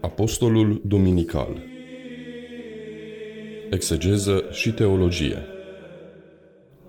Apostolul 0.00 0.80
Duminical 0.84 1.62
Exegeză 3.70 4.44
și 4.50 4.72
teologie 4.72 5.46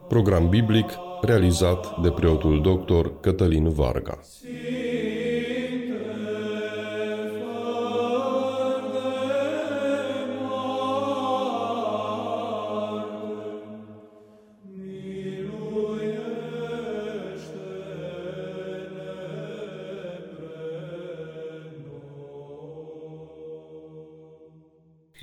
Program 0.08 0.50
biblic 0.50 0.92
realizat 1.22 2.02
de 2.02 2.12
preotul 2.12 2.62
doctor 2.62 3.20
Cătălin 3.20 3.70
Varga. 3.70 4.20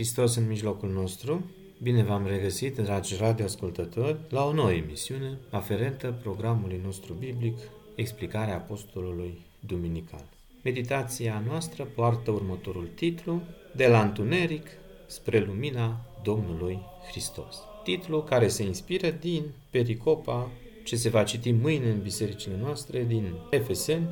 Hristos 0.08 0.36
în 0.36 0.46
mijlocul 0.46 0.88
nostru, 0.88 1.44
bine 1.82 2.02
v-am 2.02 2.26
regăsit, 2.26 2.76
dragi 2.76 3.16
radioascultători, 3.16 4.16
la 4.28 4.44
o 4.44 4.52
nouă 4.52 4.72
emisiune 4.72 5.38
aferentă 5.50 6.18
programului 6.22 6.80
nostru 6.84 7.12
biblic, 7.12 7.58
Explicarea 7.94 8.54
Apostolului 8.54 9.38
Duminical. 9.60 10.24
Meditația 10.62 11.42
noastră 11.46 11.84
poartă 11.84 12.30
următorul 12.30 12.88
titlu, 12.94 13.42
De 13.76 13.86
la 13.86 14.02
întuneric 14.02 14.66
spre 15.06 15.38
lumina 15.38 16.00
Domnului 16.22 16.78
Hristos. 17.10 17.56
Titlu 17.84 18.22
care 18.22 18.48
se 18.48 18.62
inspiră 18.62 19.10
din 19.10 19.42
pericopa 19.70 20.50
ce 20.84 20.96
se 20.96 21.08
va 21.08 21.22
citi 21.22 21.50
mâine 21.50 21.90
în 21.90 22.02
bisericile 22.02 22.56
noastre 22.62 23.04
din 23.04 23.34
Efeseni, 23.50 24.08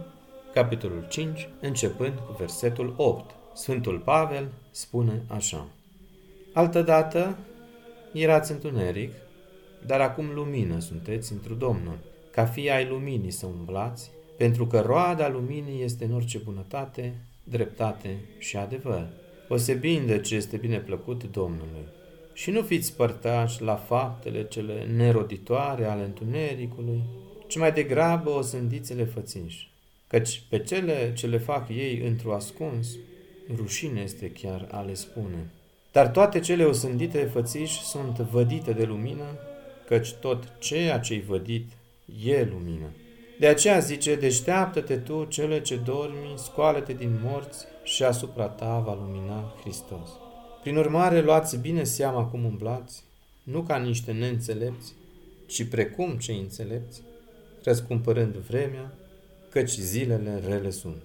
capitolul 0.55 1.07
5, 1.09 1.49
începând 1.61 2.19
cu 2.19 2.37
versetul 2.39 2.95
8. 2.97 3.35
Sfântul 3.55 3.99
Pavel 3.99 4.53
spune 4.71 5.23
așa. 5.29 5.67
Altădată 6.57 7.39
erați 8.13 8.53
întuneric, 8.53 9.13
dar 9.87 10.01
acum 10.01 10.35
lumină 10.35 10.79
sunteți 10.79 11.33
într 11.33 11.51
Domnul. 11.51 11.99
Ca 12.31 12.45
fii 12.45 12.71
ai 12.71 12.89
luminii 12.89 13.31
să 13.31 13.47
umblați, 13.47 14.11
pentru 14.37 14.67
că 14.67 14.81
roada 14.81 15.29
luminii 15.29 15.83
este 15.83 16.05
în 16.05 16.13
orice 16.13 16.39
bunătate, 16.39 17.15
dreptate 17.45 18.17
și 18.39 18.57
adevăr. 18.57 19.07
O 19.49 19.57
se 19.57 19.75
binde 19.75 20.21
ce 20.21 20.35
este 20.35 20.57
bine 20.57 20.79
plăcut 20.79 21.25
Domnului. 21.25 21.87
Și 22.33 22.51
nu 22.51 22.63
fiți 22.63 22.97
părtași 22.97 23.63
la 23.63 23.75
faptele 23.75 24.45
cele 24.45 24.85
neroditoare 24.97 25.85
ale 25.85 26.05
întunericului, 26.05 27.03
ci 27.47 27.59
mai 27.59 27.73
degrabă 27.73 28.31
o 28.31 28.43
sândiți-le 28.43 29.05
fățiși. 29.05 29.71
Căci 30.07 30.43
pe 30.49 30.59
cele 30.59 31.13
ce 31.17 31.27
le 31.27 31.39
fac 31.39 31.69
ei 31.69 32.01
într-o 32.07 32.35
ascuns, 32.35 32.97
rușine 33.57 34.01
este 34.01 34.31
chiar 34.31 34.69
a 34.71 34.81
le 34.81 34.95
spune. 34.95 35.51
Dar 35.97 36.09
toate 36.09 36.41
cele 36.41 36.65
osândite 36.65 37.25
fățiși 37.25 37.81
sunt 37.83 38.19
vădite 38.19 38.73
de 38.73 38.85
lumină, 38.85 39.25
căci 39.87 40.13
tot 40.13 40.53
ceea 40.59 40.99
ce-i 40.99 41.21
vădit 41.21 41.71
e 42.25 42.45
lumină. 42.45 42.87
De 43.39 43.47
aceea 43.47 43.79
zice, 43.79 44.15
deșteaptă-te 44.17 44.97
tu, 44.97 45.25
cele 45.25 45.61
ce 45.61 45.77
dormi, 45.77 46.35
scoală-te 46.37 46.93
din 46.93 47.21
morți 47.23 47.65
și 47.83 48.03
asupra 48.03 48.47
ta 48.47 48.79
va 48.79 48.95
lumina 48.95 49.55
Hristos. 49.61 50.11
Prin 50.63 50.77
urmare, 50.77 51.21
luați 51.21 51.57
bine 51.57 51.85
seama 51.85 52.25
cum 52.25 52.45
umblați, 52.45 53.03
nu 53.43 53.63
ca 53.63 53.77
niște 53.77 54.13
neînțelepți, 54.13 54.93
ci 55.47 55.65
precum 55.65 56.17
cei 56.17 56.39
înțelepți, 56.39 57.03
răscumpărând 57.63 58.35
vremea, 58.35 58.93
căci 59.51 59.71
zilele 59.71 60.43
rele 60.47 60.71
sunt. 60.71 61.03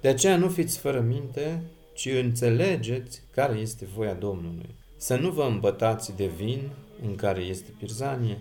De 0.00 0.08
aceea 0.08 0.36
nu 0.36 0.48
fiți 0.48 0.78
fără 0.78 1.00
minte, 1.00 1.62
ci 1.92 2.06
înțelegeți 2.06 3.22
care 3.30 3.58
este 3.58 3.88
voia 3.94 4.14
Domnului. 4.14 4.74
Să 4.96 5.16
nu 5.16 5.30
vă 5.30 5.42
îmbătați 5.42 6.16
de 6.16 6.30
vin 6.36 6.70
în 7.02 7.14
care 7.14 7.40
este 7.40 7.74
pirzanie, 7.78 8.38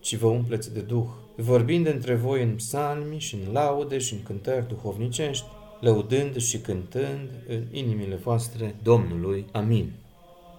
ci 0.00 0.16
vă 0.16 0.26
umpleți 0.26 0.72
de 0.72 0.80
Duh, 0.80 1.06
vorbind 1.36 1.86
între 1.86 2.14
voi 2.14 2.42
în 2.42 2.54
psalmi 2.54 3.18
și 3.18 3.34
în 3.34 3.52
laude 3.52 3.98
și 3.98 4.12
în 4.12 4.22
cântări 4.22 4.68
duhovnicești, 4.68 5.46
lăudând 5.80 6.36
și 6.36 6.58
cântând 6.58 7.28
în 7.48 7.64
inimile 7.70 8.14
voastre 8.14 8.74
Domnului. 8.82 9.46
Amin. 9.52 9.92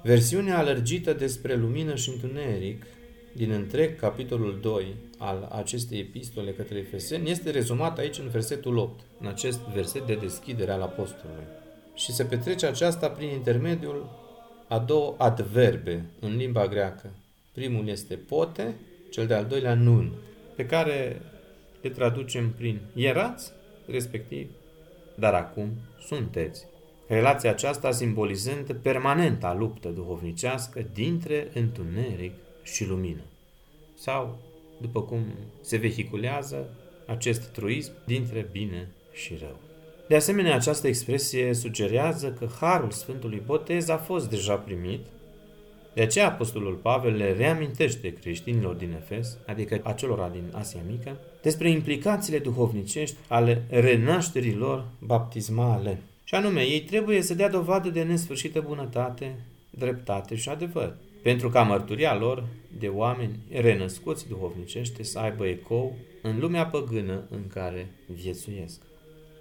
Versiunea 0.03 0.57
alergită 0.57 1.13
despre 1.13 1.55
lumină 1.55 1.95
și 1.95 2.09
întuneric 2.09 2.85
din 3.33 3.51
întreg 3.51 3.99
capitolul 3.99 4.59
2 4.61 4.95
al 5.17 5.47
acestei 5.51 5.99
epistole 5.99 6.51
către 6.51 6.77
Efeseni 6.77 7.29
este 7.29 7.49
rezumat 7.49 7.97
aici 7.97 8.17
în 8.17 8.27
versetul 8.27 8.77
8, 8.77 8.99
în 9.19 9.27
acest 9.27 9.59
verset 9.59 10.05
de 10.05 10.15
deschidere 10.15 10.71
al 10.71 10.81
apostolului 10.81 11.59
și 12.01 12.11
se 12.11 12.23
petrece 12.25 12.65
aceasta 12.65 13.09
prin 13.09 13.29
intermediul 13.29 14.09
a 14.67 14.79
două 14.79 15.15
adverbe 15.17 16.05
în 16.19 16.35
limba 16.35 16.67
greacă. 16.67 17.09
Primul 17.53 17.87
este 17.87 18.15
pote, 18.15 18.75
cel 19.09 19.27
de-al 19.27 19.45
doilea 19.45 19.73
nun, 19.73 20.13
pe 20.55 20.65
care 20.65 21.21
le 21.81 21.89
traducem 21.89 22.51
prin 22.51 22.79
erați, 22.95 23.51
respectiv, 23.87 24.49
dar 25.15 25.33
acum 25.33 25.69
sunteți. 26.07 26.65
Relația 27.07 27.49
aceasta 27.49 27.91
simbolizând 27.91 28.73
permanenta 28.73 29.53
luptă 29.53 29.89
duhovnicească 29.89 30.85
dintre 30.93 31.49
întuneric 31.53 32.33
și 32.63 32.85
lumină. 32.85 33.23
Sau, 33.95 34.39
după 34.81 35.01
cum 35.01 35.25
se 35.61 35.77
vehiculează 35.77 36.69
acest 37.07 37.41
truism 37.41 37.91
dintre 38.05 38.49
bine 38.51 38.87
și 39.13 39.37
rău. 39.39 39.70
De 40.11 40.17
asemenea, 40.17 40.55
această 40.55 40.87
expresie 40.87 41.53
sugerează 41.53 42.35
că 42.39 42.47
harul 42.59 42.91
Sfântului 42.91 43.41
Botez 43.45 43.87
a 43.89 43.97
fost 43.97 44.29
deja 44.29 44.55
primit, 44.55 45.05
de 45.93 46.01
aceea 46.01 46.27
Apostolul 46.27 46.73
Pavel 46.73 47.15
le 47.15 47.33
reamintește 47.33 48.13
creștinilor 48.13 48.75
din 48.75 48.93
Efes, 49.01 49.37
adică 49.47 49.79
acelora 49.83 50.29
din 50.29 50.43
Asia 50.51 50.79
Mică, 50.89 51.17
despre 51.41 51.69
implicațiile 51.69 52.39
duhovnicești 52.39 53.15
ale 53.27 53.63
renașterii 53.69 54.55
lor 54.55 54.85
baptismale. 54.99 56.01
Și 56.23 56.35
anume, 56.35 56.61
ei 56.61 56.81
trebuie 56.81 57.21
să 57.21 57.33
dea 57.33 57.49
dovadă 57.49 57.89
de 57.89 58.03
nesfârșită 58.03 58.63
bunătate, 58.67 59.35
dreptate 59.69 60.35
și 60.35 60.49
adevăr, 60.49 60.95
pentru 61.21 61.49
ca 61.49 61.61
mărturia 61.61 62.15
lor 62.15 62.43
de 62.79 62.87
oameni 62.87 63.39
renăscuți 63.51 64.27
duhovnicește 64.27 65.03
să 65.03 65.19
aibă 65.19 65.47
ecou 65.47 65.95
în 66.21 66.39
lumea 66.39 66.65
păgână 66.65 67.23
în 67.29 67.47
care 67.47 67.91
viețuiesc. 68.05 68.81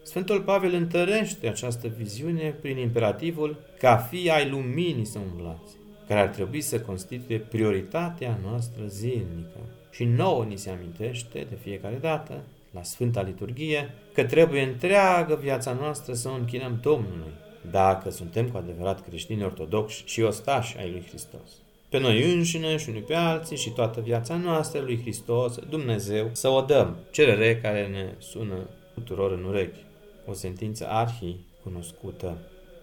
Sfântul 0.02 0.40
Pavel 0.40 0.74
întărește 0.74 1.48
această 1.48 1.88
viziune 1.96 2.54
prin 2.60 2.78
imperativul 2.78 3.56
ca 3.78 3.96
fi 3.96 4.30
ai 4.30 4.48
luminii 4.48 5.04
să 5.04 5.18
umblați, 5.18 5.76
care 6.08 6.20
ar 6.20 6.28
trebui 6.28 6.60
să 6.60 6.80
constituie 6.80 7.38
prioritatea 7.38 8.38
noastră 8.42 8.84
zilnică. 8.86 9.58
Și 9.90 10.04
nouă 10.04 10.44
ni 10.44 10.56
se 10.56 10.70
amintește 10.70 11.46
de 11.48 11.56
fiecare 11.62 11.98
dată, 12.00 12.42
la 12.70 12.82
Sfânta 12.82 13.22
Liturghie, 13.22 13.90
că 14.12 14.24
trebuie 14.24 14.62
întreagă 14.62 15.38
viața 15.42 15.72
noastră 15.72 16.12
să 16.14 16.28
o 16.28 16.34
închinăm 16.34 16.78
Domnului, 16.82 17.32
dacă 17.70 18.10
suntem 18.10 18.48
cu 18.48 18.56
adevărat 18.56 19.08
creștini 19.08 19.44
ortodoxi 19.44 20.02
și 20.06 20.20
ostași 20.20 20.78
ai 20.78 20.90
lui 20.90 21.04
Hristos. 21.08 21.50
Pe 21.88 21.98
noi 21.98 22.32
înșine 22.32 22.76
și 22.76 22.88
unii 22.88 23.00
pe 23.00 23.14
alții 23.14 23.56
și 23.56 23.70
toată 23.70 24.00
viața 24.00 24.36
noastră 24.36 24.80
lui 24.80 25.00
Hristos, 25.00 25.58
Dumnezeu, 25.68 26.28
să 26.32 26.48
o 26.48 26.60
dăm, 26.60 26.96
cerere 27.10 27.56
care 27.56 27.86
ne 27.86 28.14
sună 28.18 28.68
tuturor 28.94 29.32
în 29.32 29.44
urechi 29.44 29.88
o 30.30 30.34
sentință 30.34 30.86
arhi 30.88 31.36
cunoscută. 31.62 32.38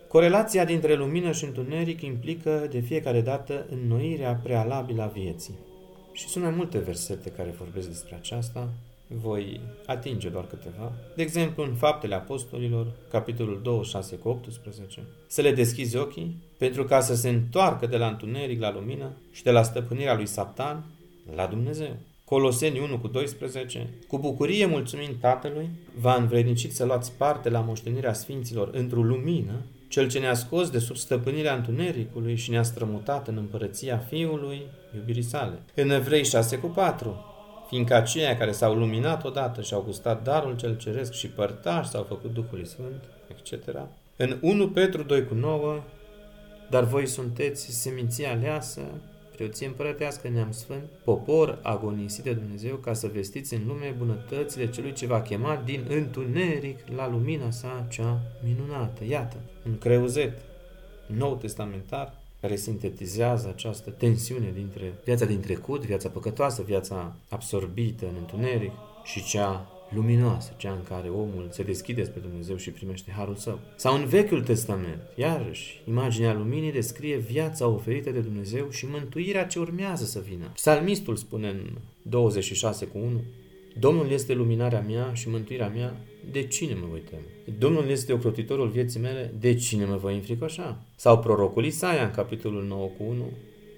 Corelația 0.07 0.65
dintre 0.65 0.95
lumină 0.95 1.31
și 1.31 1.43
întuneric 1.43 2.01
implică 2.01 2.67
de 2.71 2.79
fiecare 2.79 3.21
dată 3.21 3.65
înnoirea 3.69 4.39
prealabilă 4.43 5.01
a 5.01 5.07
vieții. 5.07 5.57
Și 6.11 6.27
sunt 6.27 6.43
mai 6.43 6.53
multe 6.53 6.77
versete 6.77 7.29
care 7.29 7.55
vorbesc 7.57 7.87
despre 7.87 8.15
aceasta, 8.15 8.69
voi 9.07 9.61
atinge 9.85 10.29
doar 10.29 10.45
câteva. 10.45 10.91
De 11.15 11.21
exemplu, 11.21 11.63
în 11.63 11.73
Faptele 11.73 12.15
Apostolilor, 12.15 12.87
capitolul 13.09 13.59
26 13.63 14.15
cu 14.15 14.29
18, 14.29 15.03
să 15.27 15.41
le 15.41 15.51
deschizi 15.51 15.97
ochii 15.97 16.43
pentru 16.57 16.83
ca 16.83 16.99
să 16.99 17.15
se 17.15 17.29
întoarcă 17.29 17.87
de 17.87 17.97
la 17.97 18.07
întuneric 18.07 18.59
la 18.59 18.73
lumină 18.73 19.11
și 19.31 19.43
de 19.43 19.51
la 19.51 19.63
stăpânirea 19.63 20.15
lui 20.15 20.25
Satan 20.25 20.85
la 21.35 21.45
Dumnezeu. 21.45 21.95
Coloseni 22.29 22.79
1 22.79 22.97
cu 22.99 23.07
12, 23.07 23.89
cu 24.07 24.17
bucurie 24.17 24.65
mulțumind 24.65 25.15
Tatălui, 25.19 25.69
v-a 25.99 26.15
învrednicit 26.15 26.75
să 26.75 26.85
luați 26.85 27.11
parte 27.11 27.49
la 27.49 27.59
moștenirea 27.59 28.13
Sfinților 28.13 28.69
într-o 28.73 29.01
lumină, 29.01 29.53
cel 29.87 30.09
ce 30.09 30.19
ne-a 30.19 30.33
scos 30.33 30.69
de 30.69 30.79
sub 30.79 30.95
stăpânirea 30.95 31.55
întunericului 31.55 32.35
și 32.35 32.49
ne-a 32.49 32.63
strămutat 32.63 33.27
în 33.27 33.37
împărăția 33.37 33.97
Fiului 33.97 34.61
iubirii 34.95 35.21
sale. 35.21 35.59
În 35.73 35.89
Evrei 35.89 36.25
6 36.25 36.57
cu 36.57 36.67
4, 36.67 37.25
fiindcă 37.67 37.95
aceia 37.95 38.37
care 38.37 38.51
s-au 38.51 38.75
luminat 38.75 39.25
odată 39.25 39.61
și 39.61 39.73
au 39.73 39.81
gustat 39.81 40.23
darul 40.23 40.55
cel 40.55 40.77
ceresc 40.77 41.13
și 41.13 41.27
părtași 41.27 41.89
s-au 41.89 42.03
făcut 42.03 42.33
Duhului 42.33 42.67
Sfânt, 42.67 43.03
etc. 43.27 43.67
În 44.15 44.37
1 44.41 44.67
Petru 44.67 45.03
2 45.03 45.25
cu 45.25 45.33
9, 45.33 45.83
dar 46.69 46.83
voi 46.83 47.05
sunteți 47.05 47.81
seminția 47.81 48.31
aleasă, 48.31 48.81
preoție 49.37 49.67
împărătească, 49.67 50.29
neam 50.29 50.51
sfânt, 50.51 50.83
popor 51.03 51.59
agonisit 51.61 52.23
de 52.23 52.33
Dumnezeu 52.33 52.75
ca 52.75 52.93
să 52.93 53.07
vestiți 53.07 53.53
în 53.53 53.61
lume 53.67 53.95
bunătățile 53.97 54.69
celui 54.69 54.93
ce 54.93 55.05
va 55.05 55.21
chema 55.21 55.61
din 55.65 55.85
întuneric 55.89 56.79
la 56.95 57.09
lumina 57.09 57.51
sa 57.51 57.87
cea 57.89 58.21
minunată. 58.43 59.03
Iată, 59.03 59.37
un 59.67 59.77
creuzet 59.77 60.41
nou 61.05 61.35
testamentar 61.35 62.13
care 62.41 62.55
sintetizează 62.55 63.47
această 63.47 63.89
tensiune 63.89 64.51
dintre 64.53 64.93
viața 65.03 65.25
din 65.25 65.39
trecut, 65.39 65.85
viața 65.85 66.09
păcătoasă, 66.09 66.61
viața 66.61 67.15
absorbită 67.29 68.05
în 68.05 68.15
întuneric 68.17 68.71
și 69.03 69.23
cea 69.23 69.71
luminoasă, 69.89 70.53
cea 70.57 70.71
în 70.71 70.83
care 70.87 71.09
omul 71.09 71.47
se 71.51 71.63
deschide 71.63 72.03
spre 72.03 72.19
Dumnezeu 72.19 72.55
și 72.55 72.71
primește 72.71 73.11
harul 73.11 73.35
său. 73.35 73.59
Sau 73.75 73.95
în 73.95 74.05
Vechiul 74.05 74.41
Testament, 74.41 75.01
iarăși, 75.15 75.81
imaginea 75.87 76.33
luminii 76.33 76.71
descrie 76.71 77.17
viața 77.17 77.67
oferită 77.67 78.09
de 78.09 78.19
Dumnezeu 78.19 78.69
și 78.69 78.85
mântuirea 78.91 79.45
ce 79.45 79.59
urmează 79.59 80.05
să 80.05 80.23
vină. 80.29 80.51
Psalmistul 80.53 81.15
spune 81.15 81.47
în 81.47 81.77
26 82.01 82.85
cu 82.85 82.97
1, 82.97 83.21
Domnul 83.79 84.11
este 84.11 84.33
luminarea 84.33 84.85
mea 84.87 85.13
și 85.13 85.29
mântuirea 85.29 85.67
mea, 85.67 85.95
de 86.31 86.43
cine 86.43 86.73
mă 86.73 86.87
voi 86.89 86.99
teme? 86.99 87.57
Domnul 87.57 87.89
este 87.89 88.13
ocrotitorul 88.13 88.67
vieții 88.67 88.99
mele, 88.99 89.33
de 89.39 89.53
cine 89.53 89.85
mă 89.85 89.95
voi 89.95 90.15
înfricoșa? 90.15 90.81
Sau 90.95 91.19
prorocul 91.19 91.65
Isaia 91.65 92.03
în 92.03 92.11
capitolul 92.11 92.63
9 92.63 92.85
cu 92.85 93.03
1, 93.03 93.31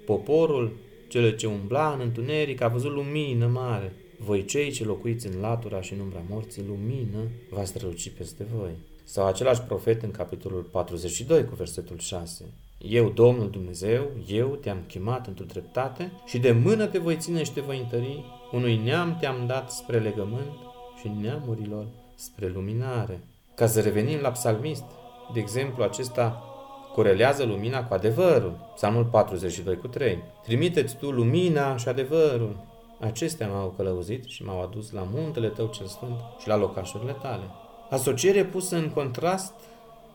Poporul, 0.06 0.72
cele 1.08 1.36
ce 1.36 1.48
umbla 1.48 1.94
în 1.94 2.00
întuneric, 2.00 2.62
a 2.62 2.68
văzut 2.68 2.92
lumină 2.92 3.48
mare. 3.48 3.94
Voi 4.21 4.45
cei 4.45 4.71
ce 4.71 4.83
locuiți 4.83 5.27
în 5.27 5.39
latura 5.39 5.81
și 5.81 5.94
în 5.94 6.00
umbra 6.00 6.24
morții, 6.30 6.66
lumină 6.68 7.19
va 7.50 7.63
străluci 7.63 8.12
peste 8.18 8.45
voi. 8.57 8.71
Sau 9.04 9.25
același 9.25 9.62
profet 9.62 10.04
în 10.04 10.12
capitolul 10.12 10.62
42 10.62 11.45
cu 11.45 11.56
versetul 11.56 11.98
6. 11.98 12.45
Eu, 12.77 13.10
Domnul 13.10 13.50
Dumnezeu, 13.50 14.07
eu 14.27 14.48
te-am 14.48 14.83
chemat 14.88 15.27
într-o 15.27 15.45
dreptate 15.45 16.12
și 16.25 16.39
de 16.39 16.51
mână 16.51 16.88
te 16.88 16.98
voi 16.98 17.18
ține 17.18 17.44
și 17.44 17.51
te 17.51 17.62
voi 17.62 17.80
întări. 17.80 18.24
Unui 18.51 18.75
neam 18.75 19.18
te-am 19.19 19.48
dat 19.48 19.71
spre 19.71 20.00
legământ 20.00 20.54
și 21.00 21.12
neamurilor 21.21 21.86
spre 22.16 22.48
luminare. 22.48 23.19
Ca 23.56 23.68
să 23.68 23.81
revenim 23.81 24.19
la 24.19 24.31
psalmist, 24.31 24.86
de 25.33 25.39
exemplu, 25.39 25.83
acesta 25.83 26.44
corelează 26.94 27.44
lumina 27.44 27.83
cu 27.83 27.94
adevărul. 27.94 28.71
Psalmul 28.75 29.06
42 29.06 29.77
cu 29.77 29.88
3. 29.88 30.18
Trimiteți 30.44 30.95
tu 30.95 31.12
lumina 31.12 31.77
și 31.77 31.88
adevărul. 31.88 32.68
Acestea 33.00 33.48
m-au 33.48 33.74
călăuzit 33.78 34.25
și 34.25 34.44
m-au 34.44 34.62
adus 34.62 34.92
la 34.92 35.07
muntele 35.13 35.48
tău 35.48 35.68
cel 35.68 35.86
sfânt 35.86 36.19
și 36.40 36.48
la 36.48 36.56
locașurile 36.56 37.12
tale. 37.22 37.44
Asociere 37.90 38.46
pusă 38.46 38.75
în 38.75 38.90
contrast 38.90 39.54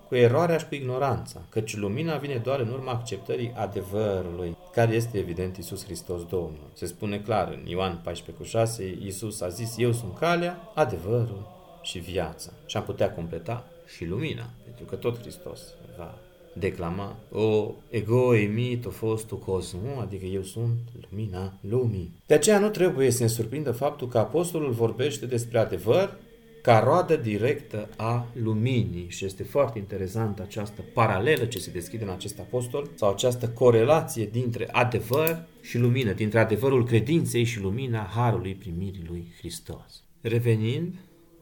cu 0.08 0.14
eroarea 0.14 0.58
și 0.58 0.66
cu 0.66 0.75
ignoranța, 0.75 1.40
căci 1.48 1.76
lumina 1.76 2.16
vine 2.16 2.36
doar 2.36 2.60
în 2.60 2.69
urma 2.69 2.92
acceptării 2.92 3.52
adevărului, 3.56 4.56
care 4.72 4.94
este 4.94 5.19
evident 5.19 5.56
Isus 5.56 5.84
Hristos 5.84 6.25
Domnul. 6.25 6.70
Se 6.72 6.86
spune 6.86 7.19
clar 7.19 7.48
în 7.48 7.66
Ioan 7.66 8.00
14 8.02 8.42
cu 8.42 8.48
6, 8.48 8.98
Isus 9.02 9.40
a 9.40 9.48
zis, 9.48 9.75
eu 9.78 9.92
sunt 9.92 10.19
calea, 10.19 10.72
adevărul 10.75 11.46
și 11.82 11.98
viața. 11.98 12.50
Și 12.66 12.76
am 12.76 12.82
putea 12.82 13.12
completa 13.12 13.64
și 13.96 14.04
lumina, 14.04 14.50
pentru 14.64 14.84
că 14.84 14.96
tot 14.96 15.20
Hristos 15.20 15.60
va 15.98 16.14
declama 16.58 17.16
o 17.30 17.74
ego 17.90 18.34
emit, 18.34 18.86
o 18.86 18.90
fost 18.90 19.32
o 19.32 19.36
cosmo, 19.36 20.00
adică 20.00 20.24
eu 20.24 20.42
sunt 20.42 20.78
lumina 21.10 21.58
lumii. 21.60 22.12
De 22.26 22.34
aceea 22.34 22.58
nu 22.58 22.68
trebuie 22.68 23.10
să 23.10 23.22
ne 23.22 23.28
surprindă 23.28 23.72
faptul 23.72 24.08
că 24.08 24.18
apostolul 24.18 24.70
vorbește 24.70 25.26
despre 25.26 25.58
adevăr 25.58 26.16
ca 26.64 26.78
roadă 26.78 27.16
directă 27.16 27.88
a 27.96 28.26
luminii 28.42 29.06
și 29.08 29.24
este 29.24 29.42
foarte 29.42 29.78
interesantă 29.78 30.42
această 30.42 30.84
paralelă 30.92 31.44
ce 31.44 31.58
se 31.58 31.70
deschide 31.70 32.04
în 32.04 32.10
acest 32.10 32.38
apostol 32.38 32.88
sau 32.94 33.10
această 33.10 33.48
corelație 33.48 34.28
dintre 34.32 34.68
adevăr 34.72 35.46
și 35.60 35.78
lumină, 35.78 36.12
dintre 36.12 36.38
adevărul 36.38 36.84
credinței 36.84 37.44
și 37.44 37.60
lumina 37.60 38.10
harului 38.14 38.54
primirii 38.54 39.04
lui 39.08 39.32
Hristos. 39.38 40.02
Revenind, 40.20 40.94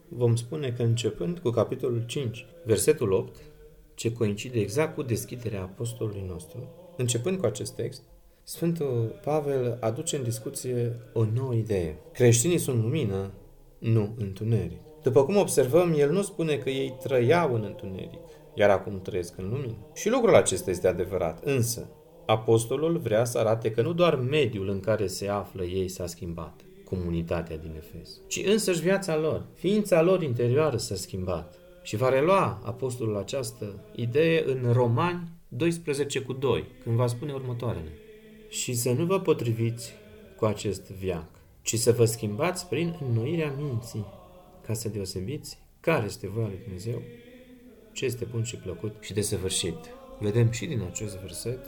vom 0.07 0.35
spune 0.35 0.69
că 0.69 0.83
începând 0.83 1.39
cu 1.39 1.49
capitolul 1.49 2.03
5, 2.05 2.45
versetul 2.65 3.11
8, 3.11 3.35
ce 4.03 4.13
coincide 4.13 4.59
exact 4.59 4.95
cu 4.95 5.01
deschiderea 5.01 5.61
apostolului 5.61 6.23
nostru, 6.27 6.67
începând 6.97 7.39
cu 7.39 7.45
acest 7.45 7.75
text, 7.75 8.01
Sfântul 8.43 9.19
Pavel 9.23 9.77
aduce 9.79 10.15
în 10.15 10.23
discuție 10.23 10.95
o 11.13 11.25
nouă 11.33 11.53
idee. 11.53 11.97
Creștinii 12.13 12.57
sunt 12.57 12.81
lumină, 12.81 13.31
nu 13.79 14.15
întuneric. 14.17 14.79
După 15.03 15.23
cum 15.23 15.37
observăm, 15.37 15.93
el 15.97 16.11
nu 16.11 16.21
spune 16.21 16.55
că 16.55 16.69
ei 16.69 16.97
trăiau 17.03 17.53
în 17.53 17.63
întuneric, 17.63 18.19
iar 18.55 18.69
acum 18.69 19.01
trăiesc 19.01 19.37
în 19.37 19.49
lumină. 19.49 19.77
Și 19.93 20.09
lucrul 20.09 20.35
acesta 20.35 20.69
este 20.69 20.87
adevărat, 20.87 21.43
însă 21.43 21.89
apostolul 22.25 22.97
vrea 22.97 23.25
să 23.25 23.37
arate 23.37 23.71
că 23.71 23.81
nu 23.81 23.93
doar 23.93 24.15
mediul 24.15 24.69
în 24.69 24.79
care 24.79 25.07
se 25.07 25.27
află 25.27 25.63
ei 25.63 25.87
s-a 25.87 26.07
schimbat, 26.07 26.61
comunitatea 26.85 27.57
din 27.57 27.73
Efes, 27.77 28.19
ci 28.27 28.41
însăși 28.45 28.81
viața 28.81 29.17
lor, 29.17 29.45
ființa 29.53 30.01
lor 30.01 30.23
interioară 30.23 30.77
s-a 30.77 30.95
schimbat. 30.95 31.62
Și 31.83 31.95
va 31.95 32.09
relua 32.09 32.61
apostolul 32.63 33.17
această 33.17 33.83
idee 33.95 34.43
în 34.45 34.71
Romani 34.71 35.31
12 35.47 36.19
cu 36.19 36.33
2, 36.33 36.65
când 36.83 36.95
va 36.95 37.07
spune 37.07 37.33
următoarele. 37.33 37.91
Și 38.49 38.73
să 38.73 38.91
nu 38.91 39.05
vă 39.05 39.19
potriviți 39.19 39.93
cu 40.35 40.45
acest 40.45 40.91
viac, 40.91 41.29
ci 41.61 41.75
să 41.75 41.91
vă 41.91 42.05
schimbați 42.05 42.67
prin 42.67 42.97
înnoirea 43.09 43.53
minții, 43.57 44.05
ca 44.65 44.73
să 44.73 44.89
deosebiți 44.89 45.57
care 45.79 46.05
este 46.05 46.27
voia 46.27 46.47
lui 46.47 46.59
Dumnezeu, 46.63 47.01
ce 47.91 48.05
este 48.05 48.27
bun 48.31 48.43
și 48.43 48.55
plăcut 48.55 48.95
și 48.99 49.13
desăvârșit. 49.13 49.77
Vedem 50.19 50.51
și 50.51 50.65
din 50.65 50.81
acest 50.81 51.17
verset, 51.17 51.59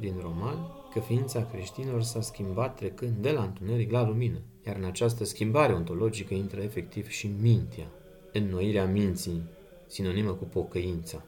din 0.00 0.14
Roman, 0.20 0.58
că 0.92 1.00
ființa 1.00 1.46
creștinilor 1.52 2.02
s-a 2.02 2.20
schimbat 2.20 2.76
trecând 2.76 3.16
de 3.16 3.30
la 3.30 3.42
întuneric 3.42 3.90
la 3.90 4.06
lumină, 4.06 4.38
iar 4.66 4.76
în 4.76 4.84
această 4.84 5.24
schimbare 5.24 5.72
ontologică 5.72 6.34
intră 6.34 6.60
efectiv 6.60 7.08
și 7.08 7.30
mintea, 7.40 7.86
înnoirea 8.32 8.86
minții, 8.86 9.42
sinonimă 9.86 10.32
cu 10.32 10.44
pocăința. 10.44 11.24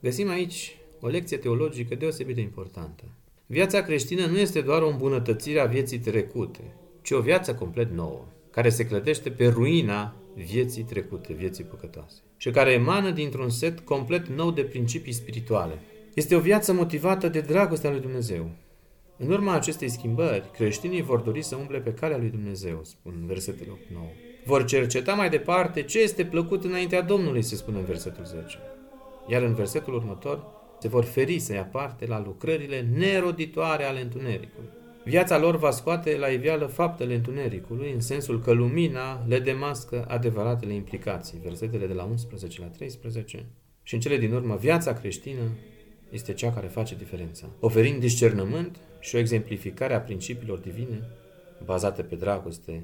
Găsim 0.00 0.28
aici 0.28 0.76
o 1.00 1.08
lecție 1.08 1.36
teologică 1.36 1.94
deosebit 1.94 2.34
de 2.34 2.40
importantă. 2.40 3.04
Viața 3.46 3.82
creștină 3.82 4.26
nu 4.26 4.38
este 4.38 4.60
doar 4.60 4.82
o 4.82 4.88
îmbunătățire 4.88 5.60
a 5.60 5.66
vieții 5.66 5.98
trecute, 5.98 6.74
ci 7.02 7.10
o 7.10 7.20
viață 7.20 7.54
complet 7.54 7.90
nouă, 7.90 8.24
care 8.50 8.68
se 8.68 8.86
clădește 8.86 9.30
pe 9.30 9.46
ruina 9.46 10.16
vieții 10.34 10.82
trecute, 10.82 11.32
vieții 11.32 11.64
păcătoase, 11.64 12.20
și 12.36 12.50
care 12.50 12.72
emană 12.72 13.10
dintr-un 13.10 13.48
set 13.48 13.80
complet 13.80 14.28
nou 14.28 14.50
de 14.50 14.62
principii 14.62 15.12
spirituale. 15.12 15.78
Este 16.14 16.34
o 16.34 16.40
viață 16.40 16.72
motivată 16.72 17.28
de 17.28 17.40
dragostea 17.40 17.90
lui 17.90 18.00
Dumnezeu. 18.00 18.50
În 19.16 19.30
urma 19.30 19.52
acestei 19.52 19.88
schimbări, 19.88 20.50
creștinii 20.52 21.02
vor 21.02 21.20
dori 21.20 21.42
să 21.42 21.56
umble 21.56 21.78
pe 21.78 21.92
calea 21.92 22.18
lui 22.18 22.30
Dumnezeu, 22.30 22.80
spun 22.84 23.24
versetele 23.26 23.70
8-9. 23.70 24.27
Vor 24.44 24.64
cerceta 24.64 25.14
mai 25.14 25.30
departe 25.30 25.82
ce 25.82 26.00
este 26.00 26.24
plăcut 26.24 26.64
înaintea 26.64 27.02
Domnului, 27.02 27.42
se 27.42 27.56
spune 27.56 27.78
în 27.78 27.84
versetul 27.84 28.24
10. 28.24 28.58
Iar 29.28 29.42
în 29.42 29.54
versetul 29.54 29.94
următor, 29.94 30.46
se 30.80 30.88
vor 30.88 31.04
feri 31.04 31.38
să 31.38 31.52
ia 31.52 31.64
parte 31.64 32.06
la 32.06 32.22
lucrările 32.24 32.88
neroditoare 32.94 33.84
ale 33.84 34.00
întunericului. 34.00 34.68
Viața 35.04 35.38
lor 35.38 35.56
va 35.56 35.70
scoate 35.70 36.16
la 36.16 36.26
iveală 36.26 36.66
faptele 36.66 37.14
întunericului, 37.14 37.92
în 37.92 38.00
sensul 38.00 38.40
că 38.40 38.52
lumina 38.52 39.24
le 39.26 39.38
demască 39.38 40.04
adevăratele 40.08 40.72
implicații, 40.72 41.38
versetele 41.42 41.86
de 41.86 41.92
la 41.92 42.04
11 42.04 42.60
la 42.60 42.66
13. 42.66 43.46
Și 43.82 43.94
în 43.94 44.00
cele 44.00 44.16
din 44.16 44.32
urmă, 44.32 44.56
viața 44.56 44.92
creștină 44.92 45.42
este 46.10 46.32
cea 46.32 46.52
care 46.52 46.66
face 46.66 46.94
diferența, 46.94 47.46
oferind 47.60 48.00
discernământ 48.00 48.76
și 49.00 49.14
o 49.14 49.18
exemplificare 49.18 49.94
a 49.94 50.00
principiilor 50.00 50.58
divine 50.58 51.02
bazate 51.64 52.02
pe 52.02 52.14
dragoste, 52.14 52.82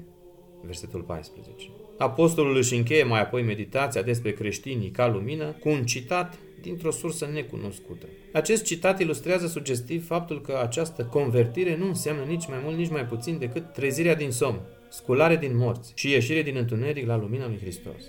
versetul 0.65 1.01
14. 1.01 1.69
Apostolul 1.97 2.55
își 2.55 2.75
încheie 2.75 3.03
mai 3.03 3.21
apoi 3.21 3.41
meditația 3.41 4.01
despre 4.01 4.31
creștinii 4.31 4.89
ca 4.89 5.07
lumină 5.07 5.55
cu 5.59 5.69
un 5.69 5.85
citat 5.85 6.37
dintr-o 6.61 6.91
sursă 6.91 7.29
necunoscută. 7.33 8.05
Acest 8.33 8.63
citat 8.63 8.99
ilustrează 8.99 9.47
sugestiv 9.47 10.05
faptul 10.05 10.41
că 10.41 10.59
această 10.61 11.03
convertire 11.03 11.77
nu 11.77 11.87
înseamnă 11.87 12.23
nici 12.23 12.47
mai 12.47 12.59
mult, 12.63 12.77
nici 12.77 12.89
mai 12.89 13.05
puțin 13.05 13.37
decât 13.37 13.73
trezirea 13.73 14.15
din 14.15 14.31
somn, 14.31 14.59
sculare 14.89 15.35
din 15.35 15.57
morți 15.57 15.91
și 15.95 16.09
ieșire 16.09 16.41
din 16.41 16.55
întuneric 16.55 17.07
la 17.07 17.17
lumina 17.17 17.47
lui 17.47 17.59
Hristos. 17.61 18.03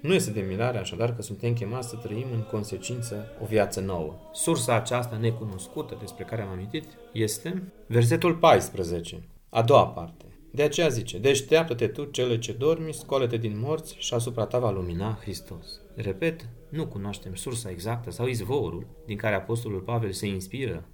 Nu 0.00 0.14
este 0.14 0.30
de 0.30 0.40
mirare 0.48 0.78
așadar 0.78 1.14
că 1.14 1.22
suntem 1.22 1.52
chemați 1.52 1.88
să 1.88 1.96
trăim 1.96 2.26
în 2.32 2.42
consecință 2.42 3.26
o 3.42 3.46
viață 3.46 3.80
nouă. 3.80 4.14
Sursa 4.32 4.74
aceasta 4.74 5.16
necunoscută 5.16 5.96
despre 6.00 6.24
care 6.24 6.42
am 6.42 6.48
amintit 6.48 6.84
este 7.12 7.62
versetul 7.86 8.34
14, 8.34 9.22
a 9.48 9.62
doua 9.62 9.86
parte. 9.86 10.24
De 10.50 10.62
aceea 10.62 10.88
zice, 10.88 11.18
deșteaptă-te 11.18 11.86
tu 11.86 12.04
cele 12.04 12.38
ce 12.38 12.52
dormi, 12.52 12.94
scoală-te 12.94 13.36
din 13.36 13.58
morți 13.58 13.96
și 13.98 14.14
asupra 14.14 14.46
ta 14.46 14.58
va 14.58 14.70
lumina 14.70 15.18
Hristos. 15.20 15.80
Repet, 15.94 16.48
nu 16.68 16.86
cunoaștem 16.86 17.34
sursa 17.34 17.70
exactă 17.70 18.10
sau 18.10 18.26
izvorul 18.26 18.86
din 19.06 19.16
care 19.16 19.34
Apostolul 19.34 19.80
Pavel 19.80 20.12
se 20.12 20.26
inspiră 20.26 20.88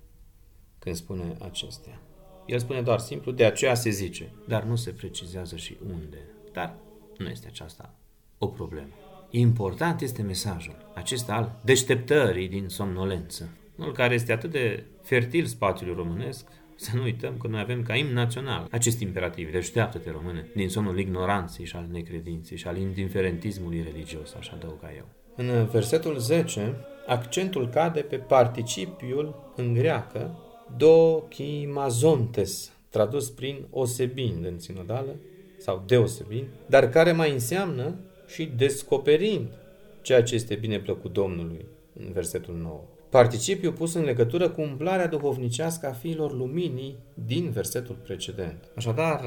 când 0.78 0.96
spune 0.96 1.36
acestea. 1.40 2.00
El 2.46 2.58
spune 2.58 2.82
doar 2.82 2.98
simplu, 2.98 3.32
de 3.32 3.44
aceea 3.44 3.74
se 3.74 3.90
zice, 3.90 4.32
dar 4.48 4.62
nu 4.62 4.76
se 4.76 4.90
precizează 4.90 5.56
și 5.56 5.76
unde. 5.92 6.18
Dar 6.52 6.74
nu 7.18 7.28
este 7.28 7.46
aceasta 7.46 7.94
o 8.38 8.46
problemă. 8.46 8.92
Important 9.30 10.00
este 10.00 10.22
mesajul 10.22 10.90
acesta 10.94 11.34
al 11.34 11.60
deșteptării 11.64 12.48
din 12.48 12.68
somnolență, 12.68 13.48
unul 13.76 13.92
care 13.92 14.14
este 14.14 14.32
atât 14.32 14.50
de 14.50 14.84
fertil 15.02 15.44
spațiului 15.44 15.94
românesc, 15.94 16.46
Să 16.76 16.90
nu 16.94 17.02
uităm 17.02 17.36
că 17.36 17.46
noi 17.46 17.60
avem 17.60 17.82
ca 17.82 17.94
imn 17.94 18.12
național 18.12 18.68
acest 18.70 19.00
imperativ, 19.00 19.52
deșteaptă-te 19.52 20.10
române, 20.10 20.46
din 20.54 20.68
somnul 20.68 20.98
ignoranței 20.98 21.64
și 21.64 21.76
al 21.76 21.86
necredinței 21.90 22.56
și 22.56 22.66
al 22.66 22.76
indiferentismului 22.76 23.82
religios, 23.92 24.34
așa 24.34 24.52
adăuga 24.54 24.90
eu. 24.96 25.04
În 25.36 25.66
versetul 25.66 26.18
10, 26.18 26.74
accentul 27.06 27.68
cade 27.68 28.00
pe 28.00 28.16
participiul 28.16 29.52
în 29.56 29.74
greacă 29.74 30.38
dokimazontes, 30.76 32.72
tradus 32.88 33.30
prin 33.30 33.66
osebind 33.70 34.44
în 34.44 34.58
sinodală, 34.58 35.16
sau 35.58 35.82
deosebind, 35.86 36.46
dar 36.66 36.88
care 36.88 37.12
mai 37.12 37.32
înseamnă 37.32 37.94
și 38.26 38.44
descoperind 38.56 39.48
ceea 40.02 40.22
ce 40.22 40.34
este 40.34 40.54
bine 40.54 40.78
plăcut 40.78 41.12
Domnului, 41.12 41.64
în 41.92 42.12
versetul 42.12 42.54
9. 42.54 42.80
Participiu 43.12 43.72
pus 43.72 43.94
în 43.94 44.04
legătură 44.04 44.48
cu 44.48 44.60
umplarea 44.60 45.06
duhovnicească 45.06 45.86
a 45.86 45.92
fiilor 45.92 46.32
luminii 46.32 46.98
din 47.14 47.50
versetul 47.50 47.94
precedent. 47.94 48.70
Așadar, 48.76 49.20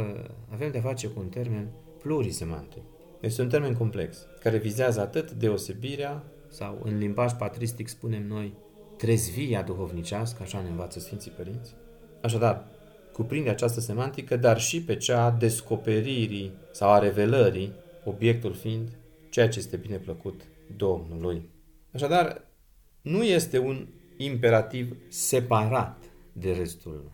avem 0.53 0.71
de 0.71 0.79
face 0.79 1.07
cu 1.07 1.19
un 1.19 1.29
termen 1.29 1.71
plurisemantic. 2.01 2.83
Este 3.21 3.41
un 3.41 3.49
termen 3.49 3.73
complex, 3.73 4.27
care 4.39 4.57
vizează 4.57 4.99
atât 4.99 5.31
deosebirea, 5.31 6.23
sau 6.47 6.81
în 6.83 6.97
limbaj 6.97 7.31
patristic 7.33 7.87
spunem 7.87 8.27
noi, 8.27 8.53
trezvia 8.97 9.61
duhovnicească, 9.61 10.43
așa 10.43 10.61
ne 10.61 10.69
învață 10.69 10.99
Sfinții 10.99 11.31
Părinți. 11.31 11.75
Așadar, 12.21 12.67
cuprinde 13.13 13.49
această 13.49 13.79
semantică, 13.79 14.37
dar 14.37 14.59
și 14.59 14.83
pe 14.83 14.95
cea 14.95 15.23
a 15.23 15.31
descoperirii 15.31 16.53
sau 16.71 16.91
a 16.91 16.99
revelării, 16.99 17.73
obiectul 18.05 18.53
fiind 18.53 18.89
ceea 19.29 19.49
ce 19.49 19.59
este 19.59 19.77
bine 19.77 19.97
plăcut 19.97 20.41
Domnului. 20.77 21.49
Așadar, 21.93 22.53
nu 23.05 23.23
este 23.23 23.59
un 23.59 23.87
imperativ 24.17 24.95
separat 25.07 26.03
de 26.33 26.51
restul 26.51 27.11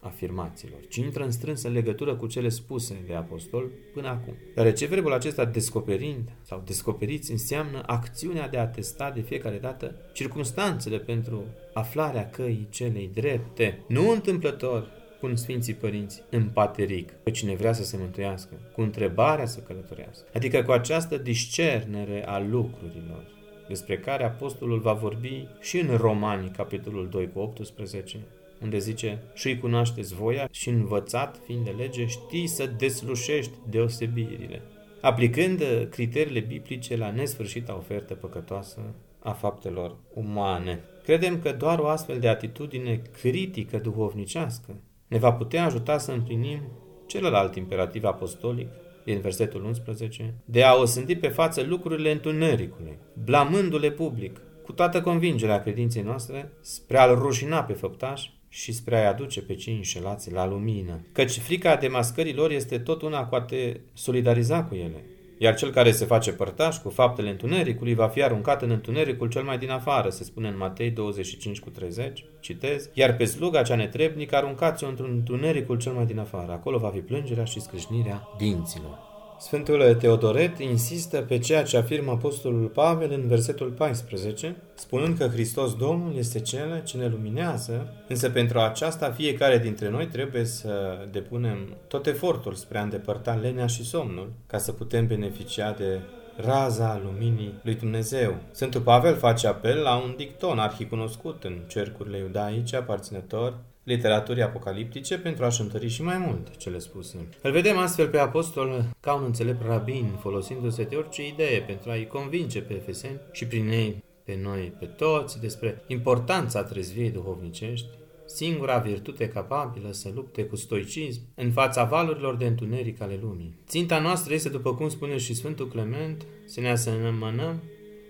afirmațiilor, 0.00 0.80
ci 0.88 0.96
intră 0.96 1.24
în 1.24 1.30
strânsă 1.30 1.68
legătură 1.68 2.16
cu 2.16 2.26
cele 2.26 2.48
spuse 2.48 3.02
de 3.06 3.14
apostol 3.14 3.70
până 3.92 4.08
acum. 4.08 4.34
ce 4.72 4.86
verbul 4.86 5.12
acesta 5.12 5.44
descoperind 5.44 6.32
sau 6.42 6.62
descoperiți 6.66 7.30
înseamnă 7.30 7.82
acțiunea 7.86 8.48
de 8.48 8.58
a 8.58 8.66
testa 8.66 9.10
de 9.10 9.20
fiecare 9.20 9.58
dată 9.58 9.94
circunstanțele 10.12 10.98
pentru 10.98 11.44
aflarea 11.72 12.30
căii 12.30 12.66
celei 12.70 13.10
drepte. 13.14 13.84
Nu 13.88 14.10
întâmplător 14.10 14.90
pun 15.20 15.36
Sfinții 15.36 15.74
Părinți 15.74 16.22
în 16.30 16.48
pateric 16.48 17.10
pe 17.10 17.30
cine 17.30 17.54
vrea 17.54 17.72
să 17.72 17.84
se 17.84 17.96
mântuiască, 17.96 18.54
cu 18.74 18.80
întrebarea 18.80 19.46
să 19.46 19.60
călătorească, 19.60 20.28
adică 20.34 20.62
cu 20.62 20.70
această 20.70 21.16
discernere 21.16 22.26
a 22.26 22.38
lucrurilor 22.38 23.37
despre 23.68 23.98
care 23.98 24.24
apostolul 24.24 24.78
va 24.78 24.92
vorbi 24.92 25.46
și 25.60 25.78
în 25.78 25.96
Romani, 25.96 26.50
capitolul 26.50 27.08
2 27.08 27.32
cu 27.32 27.38
18, 27.38 28.18
unde 28.62 28.78
zice 28.78 29.22
și 29.34 29.48
îi 29.48 29.58
cunoașteți 29.58 30.14
voia 30.14 30.48
și 30.50 30.68
învățat, 30.68 31.40
fiind 31.44 31.64
de 31.64 31.70
lege, 31.70 32.06
știi 32.06 32.46
să 32.46 32.70
deslușești 32.78 33.52
deosebirile, 33.70 34.62
aplicând 35.00 35.62
criteriile 35.90 36.40
biblice 36.40 36.96
la 36.96 37.10
nesfârșita 37.10 37.76
ofertă 37.76 38.14
păcătoasă 38.14 38.80
a 39.18 39.32
faptelor 39.32 39.96
umane. 40.14 40.80
Credem 41.04 41.40
că 41.40 41.52
doar 41.52 41.78
o 41.78 41.86
astfel 41.86 42.18
de 42.18 42.28
atitudine 42.28 43.02
critică 43.20 43.78
duhovnicească 43.78 44.76
ne 45.08 45.18
va 45.18 45.32
putea 45.32 45.64
ajuta 45.64 45.98
să 45.98 46.12
împlinim 46.12 46.60
celălalt 47.06 47.54
imperativ 47.54 48.04
apostolic 48.04 48.68
din 49.12 49.20
versetul 49.20 49.64
11, 49.64 50.34
de 50.44 50.62
a 50.62 50.74
osândi 50.74 51.16
pe 51.16 51.28
față 51.28 51.62
lucrurile 51.62 52.12
întunericului, 52.12 52.98
blamându-le 53.24 53.90
public, 53.90 54.40
cu 54.64 54.72
toată 54.72 55.00
convingerea 55.00 55.62
credinței 55.62 56.02
noastre, 56.02 56.52
spre 56.60 56.98
a-l 56.98 57.14
rușina 57.14 57.62
pe 57.62 57.72
făptaș 57.72 58.30
și 58.48 58.72
spre 58.72 58.96
a-i 58.96 59.06
aduce 59.06 59.42
pe 59.42 59.54
cei 59.54 59.74
înșelați 59.74 60.32
la 60.32 60.46
lumină. 60.46 61.00
Căci 61.12 61.38
frica 61.38 61.76
demascării 61.76 62.34
lor 62.34 62.50
este 62.50 62.78
tot 62.78 63.02
una 63.02 63.24
cu 63.24 63.34
a 63.34 63.40
te 63.40 63.80
solidariza 63.92 64.64
cu 64.64 64.74
ele, 64.74 65.04
iar 65.38 65.54
cel 65.54 65.70
care 65.70 65.90
se 65.90 66.04
face 66.04 66.32
părtaș 66.32 66.76
cu 66.76 66.88
faptele 66.88 67.30
întunericului 67.30 67.94
va 67.94 68.08
fi 68.08 68.22
aruncat 68.22 68.62
în 68.62 68.70
întunericul 68.70 69.28
cel 69.28 69.42
mai 69.42 69.58
din 69.58 69.70
afară, 69.70 70.08
se 70.08 70.24
spune 70.24 70.48
în 70.48 70.56
Matei 70.56 70.90
25 70.90 71.60
cu 71.60 71.70
30, 71.70 72.24
citez, 72.40 72.90
iar 72.92 73.16
pe 73.16 73.24
sluga 73.24 73.62
cea 73.62 73.74
netrebnică 73.74 74.36
aruncați-o 74.36 74.88
într-un 74.88 75.10
întunericul 75.10 75.76
cel 75.76 75.92
mai 75.92 76.06
din 76.06 76.18
afară, 76.18 76.52
acolo 76.52 76.78
va 76.78 76.88
fi 76.88 77.00
plângerea 77.00 77.44
și 77.44 77.60
scrâșnirea 77.60 78.28
dinților. 78.38 79.07
Sfântul 79.40 79.94
Teodoret 79.94 80.58
insistă 80.58 81.20
pe 81.20 81.38
ceea 81.38 81.62
ce 81.62 81.76
afirmă 81.76 82.10
Apostolul 82.10 82.66
Pavel 82.66 83.12
în 83.12 83.26
versetul 83.26 83.70
14, 83.70 84.56
spunând 84.74 85.18
că 85.18 85.26
Hristos 85.26 85.74
Domnul 85.74 86.16
este 86.16 86.40
Cel 86.40 86.82
ce 86.84 86.96
ne 86.96 87.08
luminează, 87.08 87.94
însă 88.08 88.30
pentru 88.30 88.58
aceasta 88.58 89.10
fiecare 89.10 89.58
dintre 89.58 89.88
noi 89.88 90.06
trebuie 90.06 90.44
să 90.44 90.98
depunem 91.10 91.76
tot 91.88 92.06
efortul 92.06 92.54
spre 92.54 92.78
a 92.78 92.82
îndepărta 92.82 93.34
lenea 93.34 93.66
și 93.66 93.84
somnul, 93.84 94.32
ca 94.46 94.58
să 94.58 94.72
putem 94.72 95.06
beneficia 95.06 95.72
de 95.72 96.00
raza 96.36 97.00
luminii 97.04 97.54
lui 97.62 97.74
Dumnezeu. 97.74 98.34
Sfântul 98.50 98.80
Pavel 98.80 99.16
face 99.16 99.46
apel 99.46 99.78
la 99.78 99.96
un 99.96 100.14
dicton 100.16 100.58
arhicunoscut 100.58 101.44
în 101.44 101.58
cercurile 101.66 102.18
iudaice, 102.18 102.76
aparținător 102.76 103.54
literaturii 103.88 104.42
apocaliptice 104.42 105.18
pentru 105.18 105.44
a-și 105.44 105.60
întări 105.60 105.88
și 105.88 106.02
mai 106.02 106.18
mult 106.18 106.56
cele 106.56 106.78
spuse. 106.78 107.28
Îl 107.42 107.50
vedem 107.50 107.76
astfel 107.76 108.08
pe 108.08 108.18
apostol 108.18 108.84
ca 109.00 109.14
un 109.14 109.24
înțelept 109.24 109.66
rabin, 109.66 110.16
folosindu-se 110.20 110.82
de 110.82 110.96
orice 110.96 111.26
idee 111.26 111.60
pentru 111.60 111.90
a-i 111.90 112.06
convinge 112.06 112.60
pe 112.60 112.74
efeseni 112.74 113.20
și 113.32 113.46
prin 113.46 113.68
ei 113.68 114.04
pe 114.24 114.38
noi, 114.42 114.72
pe 114.78 114.86
toți, 114.86 115.40
despre 115.40 115.84
importanța 115.86 116.62
trezviei 116.62 117.10
duhovnicești, 117.10 117.88
singura 118.26 118.78
virtute 118.78 119.28
capabilă 119.28 119.92
să 119.92 120.10
lupte 120.14 120.44
cu 120.44 120.56
stoicism 120.56 121.20
în 121.34 121.50
fața 121.50 121.84
valurilor 121.84 122.36
de 122.36 122.46
întuneric 122.46 123.00
ale 123.00 123.18
lumii. 123.22 123.54
Ținta 123.66 123.98
noastră 123.98 124.34
este, 124.34 124.48
după 124.48 124.74
cum 124.74 124.88
spune 124.88 125.16
și 125.16 125.34
Sfântul 125.34 125.68
Clement, 125.68 126.26
să 126.44 126.60
ne 126.60 126.70
asemănăm 126.70 127.62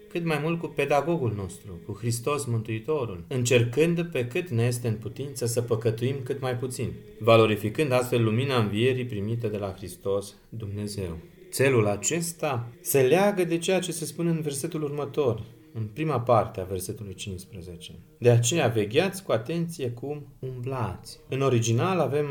cât 0.08 0.24
mai 0.24 0.40
mult 0.42 0.60
cu 0.60 0.66
pedagogul 0.66 1.32
nostru, 1.36 1.80
cu 1.86 1.92
Hristos 1.92 2.44
Mântuitorul, 2.44 3.24
încercând 3.28 4.02
pe 4.02 4.26
cât 4.26 4.48
ne 4.48 4.62
este 4.62 4.88
în 4.88 4.94
putință 4.94 5.46
să 5.46 5.62
păcătuim 5.62 6.16
cât 6.22 6.40
mai 6.40 6.56
puțin, 6.56 6.92
valorificând 7.18 7.92
astfel 7.92 8.24
lumina 8.24 8.58
învierii 8.58 9.06
primită 9.06 9.48
de 9.48 9.56
la 9.56 9.74
Hristos 9.76 10.34
Dumnezeu. 10.48 11.18
Țelul 11.50 11.86
acesta 11.86 12.68
se 12.80 13.00
leagă 13.00 13.44
de 13.44 13.58
ceea 13.58 13.78
ce 13.78 13.92
se 13.92 14.04
spune 14.04 14.30
în 14.30 14.40
versetul 14.40 14.82
următor, 14.82 15.42
în 15.74 15.88
prima 15.92 16.20
parte 16.20 16.60
a 16.60 16.64
versetului 16.64 17.14
15. 17.14 17.92
De 18.18 18.30
aceea 18.30 18.68
vegheați 18.68 19.22
cu 19.22 19.32
atenție 19.32 19.90
cum 19.90 20.26
umblați. 20.38 21.18
În 21.28 21.40
original 21.40 21.98
avem 21.98 22.26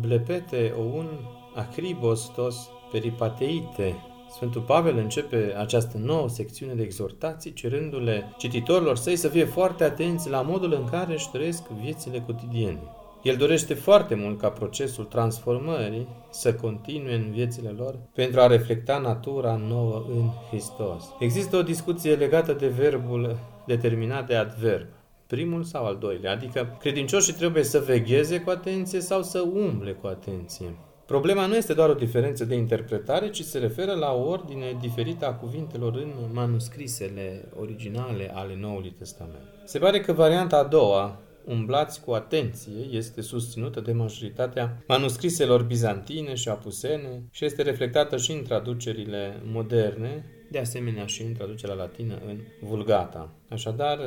blepete 0.00 0.74
o 0.78 0.82
un 0.82 1.08
acribos 1.54 2.32
tos 2.34 2.56
peripateite, 2.92 3.96
Sfântul 4.34 4.60
Pavel 4.60 4.96
începe 4.96 5.54
această 5.58 5.98
nouă 5.98 6.28
secțiune 6.28 6.74
de 6.74 6.82
exhortații 6.82 7.52
cerându-le 7.52 8.34
cititorilor 8.38 8.96
săi 8.96 9.16
să 9.16 9.28
fie 9.28 9.44
foarte 9.44 9.84
atenți 9.84 10.30
la 10.30 10.42
modul 10.42 10.72
în 10.72 10.84
care 10.84 11.12
își 11.12 11.30
trăiesc 11.30 11.68
viețile 11.68 12.22
cotidiene. 12.26 12.80
El 13.22 13.36
dorește 13.36 13.74
foarte 13.74 14.14
mult 14.14 14.38
ca 14.38 14.48
procesul 14.48 15.04
transformării 15.04 16.08
să 16.30 16.54
continue 16.54 17.14
în 17.14 17.30
viețile 17.30 17.68
lor 17.68 17.98
pentru 18.14 18.40
a 18.40 18.46
reflecta 18.46 18.98
natura 18.98 19.56
nouă 19.56 20.04
în 20.08 20.28
Hristos. 20.48 21.04
Există 21.18 21.56
o 21.56 21.62
discuție 21.62 22.14
legată 22.14 22.52
de 22.52 22.68
verbul 22.68 23.38
determinat 23.66 24.26
de 24.26 24.34
adverb 24.34 24.86
primul 25.26 25.62
sau 25.62 25.84
al 25.84 25.96
doilea, 25.96 26.32
adică 26.32 26.76
credincioșii 26.80 27.32
trebuie 27.32 27.62
să 27.62 27.78
vegheze 27.78 28.40
cu 28.40 28.50
atenție 28.50 29.00
sau 29.00 29.22
să 29.22 29.40
umble 29.40 29.92
cu 29.92 30.06
atenție. 30.06 30.74
Problema 31.10 31.46
nu 31.46 31.56
este 31.56 31.74
doar 31.74 31.88
o 31.88 31.94
diferență 31.94 32.44
de 32.44 32.54
interpretare, 32.54 33.30
ci 33.30 33.42
se 33.42 33.58
referă 33.58 33.92
la 33.92 34.12
o 34.12 34.28
ordine 34.28 34.76
diferită 34.80 35.26
a 35.26 35.34
cuvintelor 35.34 35.94
în 35.94 36.12
manuscrisele 36.32 37.48
originale 37.60 38.30
ale 38.34 38.56
Noului 38.60 38.94
Testament. 38.98 39.44
Se 39.64 39.78
pare 39.78 40.00
că 40.00 40.12
varianta 40.12 40.56
a 40.56 40.64
doua, 40.64 41.20
umblați 41.44 42.04
cu 42.04 42.12
atenție, 42.12 42.72
este 42.90 43.20
susținută 43.20 43.80
de 43.80 43.92
majoritatea 43.92 44.82
manuscriselor 44.88 45.62
bizantine 45.62 46.34
și 46.34 46.48
apusene 46.48 47.22
și 47.30 47.44
este 47.44 47.62
reflectată 47.62 48.16
și 48.16 48.32
în 48.32 48.42
traducerile 48.42 49.42
moderne, 49.44 50.24
de 50.50 50.58
asemenea 50.58 51.06
și 51.06 51.22
în 51.22 51.32
traducerea 51.32 51.74
latină 51.74 52.18
în 52.26 52.38
Vulgata. 52.60 53.30
Așadar, 53.48 53.98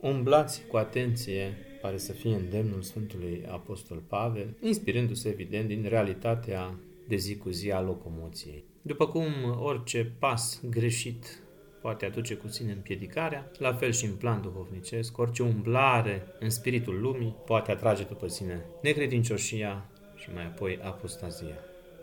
umblați 0.00 0.62
cu 0.68 0.76
atenție 0.76 1.56
pare 1.80 1.96
să 1.96 2.12
fie 2.12 2.34
îndemnul 2.34 2.82
Sfântului 2.82 3.44
Apostol 3.50 4.02
Pavel, 4.08 4.56
inspirându-se 4.60 5.28
evident 5.28 5.68
din 5.68 5.86
realitatea 5.88 6.74
de 7.08 7.16
zi 7.16 7.36
cu 7.36 7.50
zi 7.50 7.70
a 7.70 7.80
locomoției. 7.80 8.64
După 8.82 9.06
cum 9.06 9.26
orice 9.58 10.12
pas 10.18 10.60
greșit 10.70 11.42
poate 11.80 12.06
aduce 12.06 12.34
cu 12.34 12.48
sine 12.48 12.72
împiedicarea, 12.72 13.50
la 13.58 13.72
fel 13.72 13.92
și 13.92 14.04
în 14.04 14.14
plan 14.14 14.40
duhovnicesc, 14.42 15.18
orice 15.18 15.42
umblare 15.42 16.26
în 16.40 16.50
spiritul 16.50 17.00
lumii 17.00 17.36
poate 17.46 17.70
atrage 17.70 18.02
după 18.02 18.26
sine 18.26 18.64
necredincioșia 18.82 19.88
și 20.16 20.28
mai 20.34 20.44
apoi 20.44 20.78
apostazia. 20.82 21.54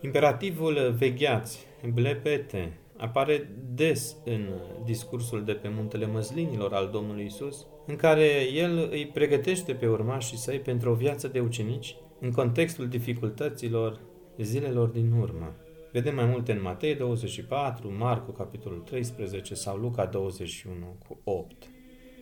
Imperativul 0.01 0.95
vegheați, 0.97 1.65
blepete, 1.93 2.77
apare 2.97 3.49
des 3.73 4.15
în 4.25 4.49
discursul 4.85 5.43
de 5.43 5.53
pe 5.53 5.69
muntele 5.75 6.05
măslinilor 6.05 6.73
al 6.73 6.89
Domnului 6.91 7.25
Isus, 7.25 7.65
în 7.85 7.95
care 7.95 8.51
el 8.53 8.87
îi 8.91 9.07
pregătește 9.13 9.73
pe 9.73 9.87
urmașii 9.87 10.37
săi 10.37 10.59
pentru 10.59 10.89
o 10.89 10.93
viață 10.93 11.27
de 11.27 11.39
ucenici 11.39 11.95
în 12.19 12.31
contextul 12.31 12.87
dificultăților 12.87 13.99
zilelor 14.37 14.87
din 14.87 15.11
urmă. 15.11 15.55
Vedem 15.91 16.15
mai 16.15 16.25
multe 16.25 16.51
în 16.51 16.61
Matei 16.61 16.95
24, 16.95 17.93
Marcu 17.97 18.31
capitolul 18.31 18.79
13 18.79 19.53
sau 19.53 19.77
Luca 19.77 20.05
21 20.05 20.97
cu 21.07 21.19
8. 21.23 21.69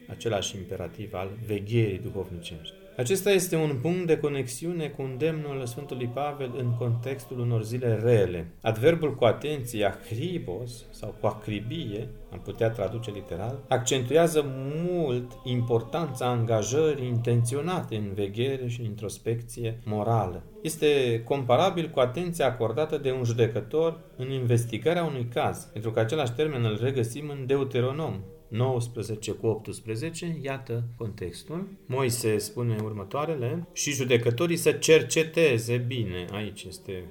Același 0.10 0.56
imperativ 0.56 1.14
al 1.14 1.30
vegherii 1.46 2.00
duhovnicești. 2.00 2.74
Acesta 2.98 3.32
este 3.32 3.56
un 3.56 3.78
punct 3.82 4.08
de 4.08 4.18
conexiune 4.18 4.88
cu 4.88 5.02
îndemnul 5.02 5.66
Sfântului 5.66 6.10
Pavel 6.14 6.52
în 6.58 6.76
contextul 6.78 7.40
unor 7.40 7.64
zile 7.64 8.00
rele. 8.04 8.52
Adverbul 8.62 9.16
cu 9.16 9.26
atenție, 9.26 9.86
acribos 9.86 10.86
sau 10.92 11.16
cu 11.20 11.28
acribie, 11.28 12.10
am 12.32 12.40
putea 12.44 12.70
traduce 12.70 13.12
literal, 13.12 13.60
accentuează 13.68 14.46
mult 14.86 15.32
importanța 15.44 16.26
angajării 16.26 17.08
intenționate 17.08 17.96
în 17.96 18.14
veghere 18.14 18.68
și 18.68 18.84
introspecție 18.84 19.80
morală. 19.86 20.44
Este 20.62 21.22
comparabil 21.26 21.90
cu 21.90 22.00
atenția 22.00 22.46
acordată 22.46 22.98
de 22.98 23.12
un 23.12 23.24
judecător 23.24 24.00
în 24.18 24.32
investigarea 24.32 25.04
unui 25.04 25.28
caz, 25.34 25.70
pentru 25.74 25.92
că 25.92 26.00
același 26.00 26.34
termen 26.34 26.64
îl 26.64 26.80
regăsim 26.82 27.30
în 27.30 27.46
Deuteronom, 27.46 28.20
19 28.48 29.32
cu 29.32 29.48
18, 29.48 30.40
iată 30.42 30.84
contextul. 30.98 31.68
Moise 31.86 32.38
spune 32.38 32.78
următoarele 32.84 33.68
și 33.74 33.92
judecătorii 33.92 34.58
să 34.58 34.72
cerceteze 34.72 35.78
bine, 35.78 36.26
aici 36.32 36.64
este 36.64 37.04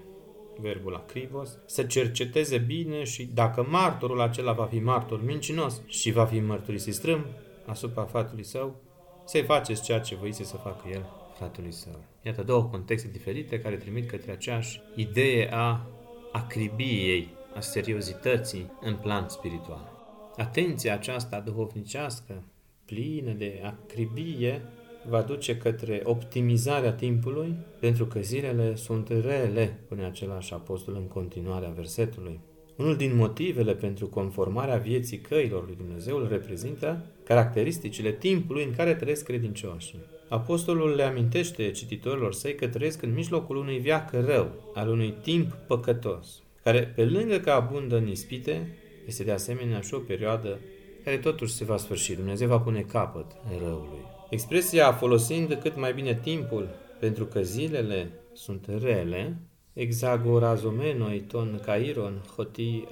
verbul 0.61 0.95
acribos, 0.95 1.59
să 1.67 1.83
cerceteze 1.83 2.59
bine 2.59 3.05
și 3.05 3.29
dacă 3.35 3.67
martorul 3.69 4.21
acela 4.21 4.53
va 4.53 4.65
fi 4.65 4.79
martor 4.79 5.25
mincinos 5.25 5.83
și 5.87 6.13
va 6.13 6.25
fi 6.25 6.41
mărturisit 6.41 6.95
strâm 6.95 7.27
asupra 7.67 8.03
fatului 8.03 8.45
său, 8.45 8.77
să-i 9.25 9.43
faceți 9.43 9.83
ceea 9.83 10.01
ce 10.01 10.15
voiți 10.15 10.43
să 10.45 10.57
facă 10.57 10.89
el 10.93 11.07
fratului 11.37 11.73
său. 11.73 12.05
Iată 12.23 12.43
două 12.43 12.63
contexte 12.63 13.09
diferite 13.13 13.61
care 13.61 13.77
trimit 13.77 14.09
către 14.09 14.33
aceeași 14.33 14.81
idee 14.95 15.49
a 15.53 15.87
acribiei, 16.33 17.29
a 17.55 17.61
seriozității 17.61 18.73
în 18.81 18.95
plan 18.95 19.29
spiritual. 19.29 19.94
Atenția 20.37 20.95
aceasta 20.95 21.41
duhovnicească, 21.41 22.43
plină 22.85 23.33
de 23.33 23.61
acribie, 23.65 24.63
va 25.09 25.23
duce 25.23 25.57
către 25.57 26.01
optimizarea 26.05 26.93
timpului, 26.93 27.55
pentru 27.81 28.07
că 28.07 28.21
zilele 28.21 28.75
sunt 28.75 29.09
rele, 29.09 29.79
pune 29.89 30.05
același 30.05 30.53
apostol 30.53 30.95
în 30.95 31.07
continuarea 31.07 31.73
versetului. 31.77 32.41
Unul 32.77 32.97
din 32.97 33.17
motivele 33.17 33.75
pentru 33.75 34.07
conformarea 34.07 34.77
vieții 34.77 35.19
căilor 35.19 35.67
lui 35.67 35.77
Dumnezeu 35.77 36.17
îl 36.17 36.29
reprezintă 36.29 37.05
caracteristicile 37.25 38.13
timpului 38.13 38.65
în 38.65 38.73
care 38.73 38.95
trăiesc 38.95 39.25
credincioșii. 39.25 39.99
Apostolul 40.29 40.95
le 40.95 41.03
amintește 41.03 41.71
cititorilor 41.71 42.33
săi 42.33 42.55
că 42.55 42.69
trăiesc 42.69 43.03
în 43.03 43.13
mijlocul 43.13 43.57
unui 43.57 43.79
viac 43.79 44.13
rău, 44.13 44.51
al 44.75 44.89
unui 44.89 45.15
timp 45.23 45.53
păcătos, 45.67 46.43
care, 46.63 46.93
pe 46.95 47.05
lângă 47.05 47.39
că 47.39 47.51
abundă 47.51 47.97
în 47.97 48.09
ispite, 48.09 48.77
este 49.07 49.25
de 49.25 49.33
asemenea 49.33 49.81
și 49.81 49.95
o 49.95 49.99
perioadă 49.99 50.59
care 51.05 51.17
totuși 51.17 51.53
se 51.53 51.65
va 51.65 51.77
sfârși. 51.77 52.15
Dumnezeu 52.15 52.49
va 52.49 52.59
pune 52.59 52.81
capăt 52.81 53.27
răului. 53.59 54.05
Expresia 54.31 54.93
folosind 54.93 55.59
cât 55.63 55.77
mai 55.77 55.95
bine 55.95 56.15
timpul, 56.23 56.69
pentru 57.01 57.25
că 57.25 57.43
zilele 57.43 58.11
sunt 58.33 58.67
rele, 58.81 59.37
exagorazomenoi 59.73 61.21
ton 61.21 61.61
cairon, 61.65 62.23
hoti 62.37 62.85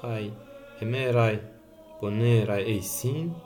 hai, 0.00 0.32
hemerai, 0.78 1.40
ponerai 2.00 2.64
eisin, 2.66 3.36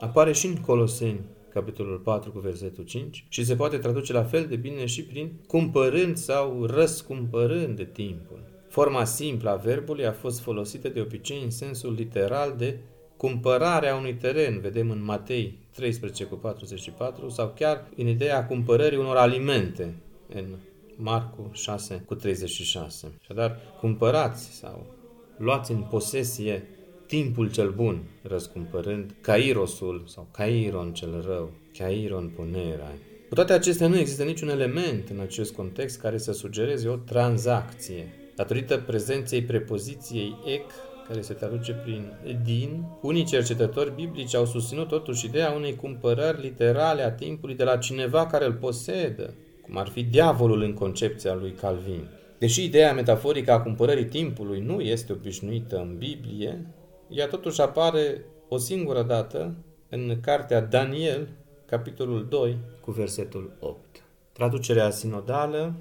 apare 0.00 0.32
și 0.32 0.46
în 0.46 0.56
Coloseni, 0.56 1.20
capitolul 1.52 1.98
4 1.98 2.30
cu 2.30 2.38
versetul 2.38 2.84
5, 2.84 3.24
și 3.28 3.44
se 3.44 3.56
poate 3.56 3.76
traduce 3.76 4.12
la 4.12 4.24
fel 4.24 4.46
de 4.46 4.56
bine 4.56 4.86
și 4.86 5.04
prin 5.04 5.32
cumpărând 5.46 6.16
sau 6.16 6.64
răscumpărând 6.64 7.76
de 7.76 7.84
timpul. 7.84 8.53
Forma 8.74 9.04
simplă 9.04 9.50
a 9.50 9.54
verbului 9.54 10.06
a 10.06 10.12
fost 10.12 10.40
folosită 10.40 10.88
de 10.88 11.00
obicei 11.00 11.42
în 11.42 11.50
sensul 11.50 11.92
literal 11.92 12.54
de 12.58 12.78
cumpărarea 13.16 13.96
unui 13.96 14.14
teren, 14.14 14.60
vedem 14.60 14.90
în 14.90 15.04
Matei 15.04 15.58
13 15.74 16.24
cu 16.24 16.34
44, 16.34 17.28
sau 17.28 17.52
chiar 17.56 17.88
în 17.96 18.06
ideea 18.06 18.46
cumpărării 18.46 18.98
unor 18.98 19.16
alimente, 19.16 19.94
în 20.34 20.44
Marcu 20.96 21.50
6 21.52 22.02
cu 22.06 22.14
36. 22.14 23.12
Așadar, 23.20 23.58
cumpărați 23.80 24.52
sau 24.52 24.86
luați 25.36 25.72
în 25.72 25.80
posesie 25.90 26.68
timpul 27.06 27.50
cel 27.50 27.70
bun, 27.70 28.02
răscumpărând 28.22 29.14
Cairosul 29.20 30.04
sau 30.06 30.28
Cairon 30.30 30.92
cel 30.92 31.24
rău, 31.26 31.50
Cairon 31.78 32.32
ponera. 32.36 32.92
Cu 33.28 33.34
toate 33.34 33.52
acestea, 33.52 33.88
nu 33.88 33.98
există 33.98 34.24
niciun 34.24 34.48
element 34.48 35.08
în 35.08 35.20
acest 35.20 35.52
context 35.52 36.00
care 36.00 36.18
să 36.18 36.32
sugereze 36.32 36.88
o 36.88 36.96
tranzacție 36.96 38.18
Datorită 38.36 38.78
prezenței 38.78 39.42
prepoziției 39.42 40.36
ec, 40.44 40.70
care 41.08 41.20
se 41.20 41.34
traduce 41.34 41.72
prin 41.72 42.12
din, 42.44 42.84
unii 43.02 43.24
cercetători 43.24 43.94
biblici 43.94 44.34
au 44.34 44.44
susținut 44.44 44.88
totuși 44.88 45.26
ideea 45.26 45.50
unei 45.50 45.76
cumpărări 45.76 46.40
literale 46.40 47.02
a 47.02 47.12
timpului 47.12 47.54
de 47.54 47.64
la 47.64 47.76
cineva 47.76 48.26
care 48.26 48.44
îl 48.44 48.52
posedă, 48.52 49.34
cum 49.62 49.78
ar 49.78 49.88
fi 49.88 50.02
diavolul 50.02 50.62
în 50.62 50.72
concepția 50.72 51.34
lui 51.34 51.52
Calvin. 51.52 52.08
Deși 52.38 52.64
ideea 52.64 52.92
metaforică 52.92 53.52
a 53.52 53.60
cumpărării 53.60 54.04
timpului 54.04 54.60
nu 54.60 54.80
este 54.80 55.12
obișnuită 55.12 55.76
în 55.76 55.96
Biblie, 55.98 56.66
ea 57.08 57.26
totuși 57.26 57.60
apare 57.60 58.24
o 58.48 58.56
singură 58.56 59.02
dată 59.02 59.54
în 59.88 60.18
cartea 60.20 60.60
Daniel, 60.60 61.28
capitolul 61.66 62.26
2, 62.28 62.56
cu 62.80 62.90
versetul 62.90 63.56
8. 63.60 63.78
Traducerea 64.32 64.90
sinodală 64.90 65.74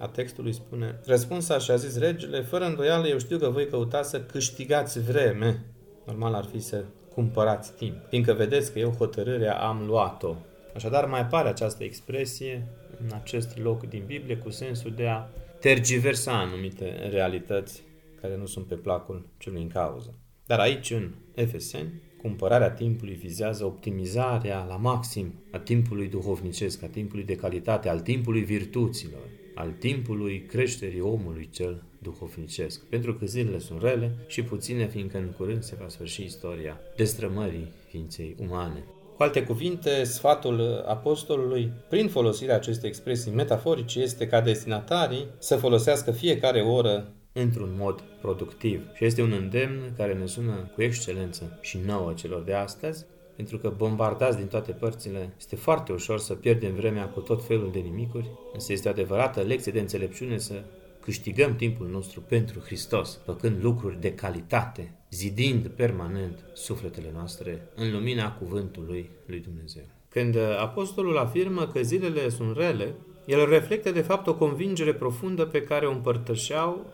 a 0.00 0.06
textului 0.06 0.52
spune 0.52 1.00
Răspuns 1.04 1.48
așa 1.48 1.72
a 1.72 1.76
zis 1.76 1.98
regele, 1.98 2.42
fără 2.42 2.64
îndoială 2.64 3.06
eu 3.06 3.18
știu 3.18 3.38
că 3.38 3.48
voi 3.48 3.68
căuta 3.68 4.02
să 4.02 4.20
câștigați 4.20 5.00
vreme. 5.00 5.64
Normal 6.06 6.34
ar 6.34 6.44
fi 6.44 6.58
să 6.58 6.84
cumpărați 7.14 7.72
timp, 7.72 7.96
fiindcă 8.08 8.32
vedeți 8.32 8.72
că 8.72 8.78
eu 8.78 8.90
hotărârea 8.90 9.58
am 9.58 9.86
luat-o. 9.86 10.34
Așadar 10.74 11.06
mai 11.06 11.20
apare 11.20 11.48
această 11.48 11.84
expresie 11.84 12.66
în 13.00 13.10
acest 13.14 13.58
loc 13.58 13.88
din 13.88 14.02
Biblie 14.06 14.36
cu 14.36 14.50
sensul 14.50 14.92
de 14.96 15.06
a 15.06 15.26
tergiversa 15.60 16.40
anumite 16.40 17.08
realități 17.10 17.82
care 18.20 18.36
nu 18.36 18.46
sunt 18.46 18.66
pe 18.66 18.74
placul 18.74 19.28
celui 19.38 19.62
în 19.62 19.68
cauză. 19.68 20.14
Dar 20.46 20.58
aici, 20.58 20.90
în 20.90 21.10
Efeseni, 21.34 22.02
cumpărarea 22.22 22.70
timpului 22.70 23.14
vizează 23.14 23.64
optimizarea 23.64 24.64
la 24.68 24.76
maxim 24.76 25.34
a 25.52 25.58
timpului 25.58 26.08
duhovnicesc, 26.08 26.82
a 26.82 26.86
timpului 26.86 27.24
de 27.24 27.36
calitate, 27.36 27.88
al 27.88 28.00
timpului 28.00 28.42
virtuților 28.42 29.22
al 29.54 29.70
timpului 29.78 30.42
creșterii 30.42 31.00
omului 31.00 31.48
cel 31.52 31.82
duhovnicesc, 31.98 32.84
pentru 32.84 33.14
că 33.14 33.26
zilele 33.26 33.58
sunt 33.58 33.82
rele 33.82 34.14
și 34.26 34.42
puține, 34.42 34.86
fiindcă 34.86 35.18
în 35.18 35.32
curând 35.36 35.62
se 35.62 35.76
va 35.80 35.88
sfârși 35.88 36.24
istoria 36.24 36.80
destrămării 36.96 37.72
ființei 37.88 38.36
umane. 38.38 38.84
Cu 39.16 39.22
alte 39.22 39.42
cuvinte, 39.42 40.04
sfatul 40.04 40.84
apostolului, 40.86 41.72
prin 41.88 42.08
folosirea 42.08 42.54
acestei 42.54 42.88
expresii 42.88 43.32
metaforice, 43.32 44.00
este 44.00 44.26
ca 44.26 44.40
destinatarii 44.40 45.26
să 45.38 45.56
folosească 45.56 46.10
fiecare 46.10 46.60
oră 46.60 47.12
într-un 47.32 47.74
mod 47.78 48.00
productiv. 48.20 48.80
Și 48.94 49.04
este 49.04 49.22
un 49.22 49.32
îndemn 49.32 49.92
care 49.96 50.14
ne 50.14 50.26
sună 50.26 50.70
cu 50.74 50.82
excelență 50.82 51.58
și 51.60 51.78
nouă 51.86 52.12
celor 52.12 52.42
de 52.42 52.52
astăzi, 52.52 53.06
pentru 53.40 53.58
că 53.58 53.74
bombardați 53.76 54.36
din 54.36 54.46
toate 54.46 54.72
părțile, 54.72 55.34
este 55.38 55.56
foarte 55.56 55.92
ușor 55.92 56.18
să 56.18 56.34
pierdem 56.34 56.74
vremea 56.74 57.08
cu 57.08 57.20
tot 57.20 57.44
felul 57.44 57.70
de 57.72 57.78
nimicuri, 57.78 58.30
însă 58.52 58.72
este 58.72 58.88
o 58.88 58.90
adevărată 58.90 59.40
lecție 59.40 59.72
de 59.72 59.80
înțelepciune 59.80 60.38
să 60.38 60.62
câștigăm 61.00 61.56
timpul 61.56 61.88
nostru 61.88 62.20
pentru 62.20 62.60
Hristos, 62.60 63.20
făcând 63.24 63.62
lucruri 63.62 64.00
de 64.00 64.14
calitate, 64.14 64.94
zidind 65.10 65.66
permanent 65.66 66.44
sufletele 66.52 67.10
noastre 67.14 67.68
în 67.74 67.92
lumina 67.92 68.32
cuvântului 68.32 69.10
lui 69.26 69.40
Dumnezeu. 69.40 69.84
Când 70.08 70.36
apostolul 70.58 71.18
afirmă 71.18 71.66
că 71.66 71.82
zilele 71.82 72.28
sunt 72.28 72.56
rele, 72.56 72.94
el 73.26 73.48
reflectă 73.48 73.90
de 73.90 74.00
fapt 74.00 74.26
o 74.26 74.34
convingere 74.34 74.94
profundă 74.94 75.44
pe 75.44 75.62
care 75.62 75.86
o 75.86 75.92
împărtășeau 75.92 76.86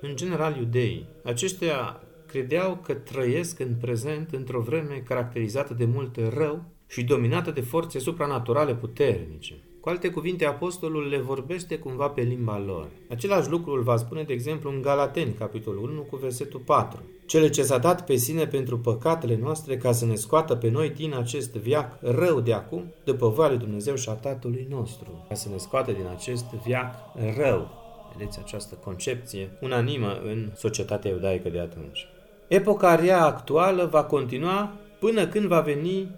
în 0.00 0.16
general 0.16 0.56
iudeii. 0.56 1.06
Aceștia 1.24 2.00
credeau 2.30 2.78
că 2.82 2.94
trăiesc 2.94 3.60
în 3.60 3.74
prezent 3.80 4.30
într-o 4.32 4.60
vreme 4.60 5.02
caracterizată 5.06 5.74
de 5.74 5.84
mult 5.84 6.16
rău 6.34 6.64
și 6.86 7.04
dominată 7.04 7.50
de 7.50 7.60
forțe 7.60 7.98
supranaturale 7.98 8.74
puternice. 8.74 9.62
Cu 9.80 9.88
alte 9.88 10.10
cuvinte, 10.10 10.44
apostolul 10.44 11.08
le 11.08 11.18
vorbește 11.18 11.78
cumva 11.78 12.08
pe 12.08 12.20
limba 12.20 12.58
lor. 12.58 12.88
Același 13.08 13.50
lucru 13.50 13.72
îl 13.72 13.82
va 13.82 13.96
spune, 13.96 14.22
de 14.22 14.32
exemplu, 14.32 14.70
în 14.70 14.82
Galateni, 14.82 15.32
capitolul 15.32 15.90
1, 15.90 16.00
cu 16.00 16.16
versetul 16.16 16.60
4. 16.60 17.02
Cele 17.26 17.48
ce 17.48 17.62
s-a 17.62 17.78
dat 17.78 18.04
pe 18.04 18.16
sine 18.16 18.46
pentru 18.46 18.78
păcatele 18.78 19.36
noastre 19.36 19.76
ca 19.76 19.92
să 19.92 20.06
ne 20.06 20.14
scoată 20.14 20.54
pe 20.54 20.70
noi 20.70 20.90
din 20.90 21.14
acest 21.14 21.52
viac 21.52 21.98
rău 22.00 22.40
de 22.40 22.52
acum, 22.52 22.94
după 23.04 23.28
voia 23.28 23.48
lui 23.48 23.58
Dumnezeu 23.58 23.94
și 23.94 24.08
a 24.08 24.12
Tatălui 24.12 24.66
nostru. 24.70 25.24
Ca 25.28 25.34
să 25.34 25.48
ne 25.48 25.56
scoată 25.56 25.92
din 25.92 26.06
acest 26.16 26.44
viac 26.64 26.94
rău. 27.36 27.68
Vedeți 28.16 28.38
această 28.38 28.74
concepție 28.74 29.50
unanimă 29.60 30.20
în 30.24 30.50
societatea 30.54 31.10
iudaică 31.10 31.48
de 31.48 31.58
atunci. 31.58 32.06
Epoca 32.50 32.94
rea 32.94 33.24
actuală 33.24 33.84
va 33.84 34.04
continua 34.04 34.72
până 34.98 35.26
când 35.26 35.44
va 35.44 35.60
veni 35.60 36.08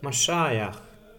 Mașaiah 0.00 0.74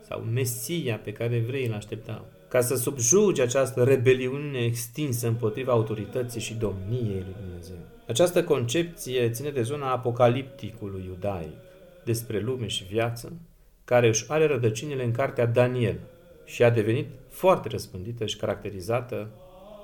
sau 0.08 0.20
Mesia 0.20 1.00
pe 1.04 1.12
care 1.12 1.36
evreii 1.36 1.68
îl 1.68 1.74
așteptau. 1.74 2.26
ca 2.48 2.62
să 2.62 2.76
subjuge 2.76 3.42
această 3.42 3.84
rebeliune 3.84 4.60
extinsă 4.60 5.28
împotriva 5.28 5.72
autorității 5.72 6.42
și 6.42 6.54
domniei 6.54 7.24
lui 7.26 7.36
Dumnezeu. 7.46 7.76
Această 8.08 8.44
concepție 8.44 9.30
ține 9.30 9.50
de 9.50 9.62
zona 9.62 9.92
apocalipticului 9.92 11.04
iudaic 11.06 11.56
despre 12.04 12.40
lume 12.40 12.68
și 12.68 12.84
viață, 12.84 13.34
care 13.86 14.08
își 14.08 14.26
are 14.28 14.48
rădăcinile 14.48 15.04
în 15.04 15.12
cartea 15.12 15.46
Daniel 15.46 16.00
și 16.46 16.64
a 16.64 16.70
devenit 16.70 17.08
foarte 17.30 17.68
răspândită 17.68 18.26
și 18.26 18.38
caracterizată 18.38 19.30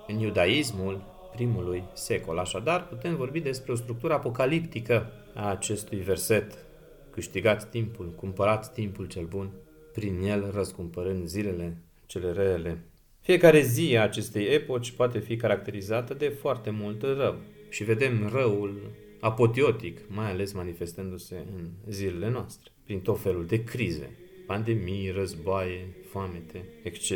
în 0.07 0.19
iudaismul 0.19 1.01
primului 1.31 1.83
secol. 1.93 2.37
Așadar, 2.37 2.87
putem 2.87 3.15
vorbi 3.15 3.39
despre 3.39 3.71
o 3.71 3.75
structură 3.75 4.13
apocaliptică 4.13 5.11
a 5.33 5.49
acestui 5.49 5.97
verset. 5.97 6.65
Câștigați 7.09 7.67
timpul, 7.67 8.13
cumpărați 8.15 8.71
timpul 8.71 9.07
cel 9.07 9.25
bun, 9.25 9.49
prin 9.93 10.21
el 10.21 10.51
răscumpărând 10.53 11.27
zilele 11.27 11.77
cele 12.05 12.31
rele. 12.31 12.83
Fiecare 13.21 13.61
zi 13.61 13.95
a 13.97 14.01
acestei 14.01 14.45
epoci 14.45 14.91
poate 14.91 15.19
fi 15.19 15.35
caracterizată 15.35 16.13
de 16.13 16.27
foarte 16.27 16.69
mult 16.69 17.01
rău 17.01 17.35
și 17.69 17.83
vedem 17.83 18.29
răul 18.31 18.91
apoteotic, 19.19 19.99
mai 20.07 20.31
ales 20.31 20.53
manifestându-se 20.53 21.35
în 21.55 21.69
zilele 21.89 22.29
noastre, 22.29 22.71
prin 22.85 22.99
tot 22.99 23.19
felul 23.19 23.45
de 23.45 23.63
crize, 23.63 24.09
pandemii, 24.45 25.11
războaie, 25.11 25.87
foamete, 26.09 26.65
etc. 26.83 27.11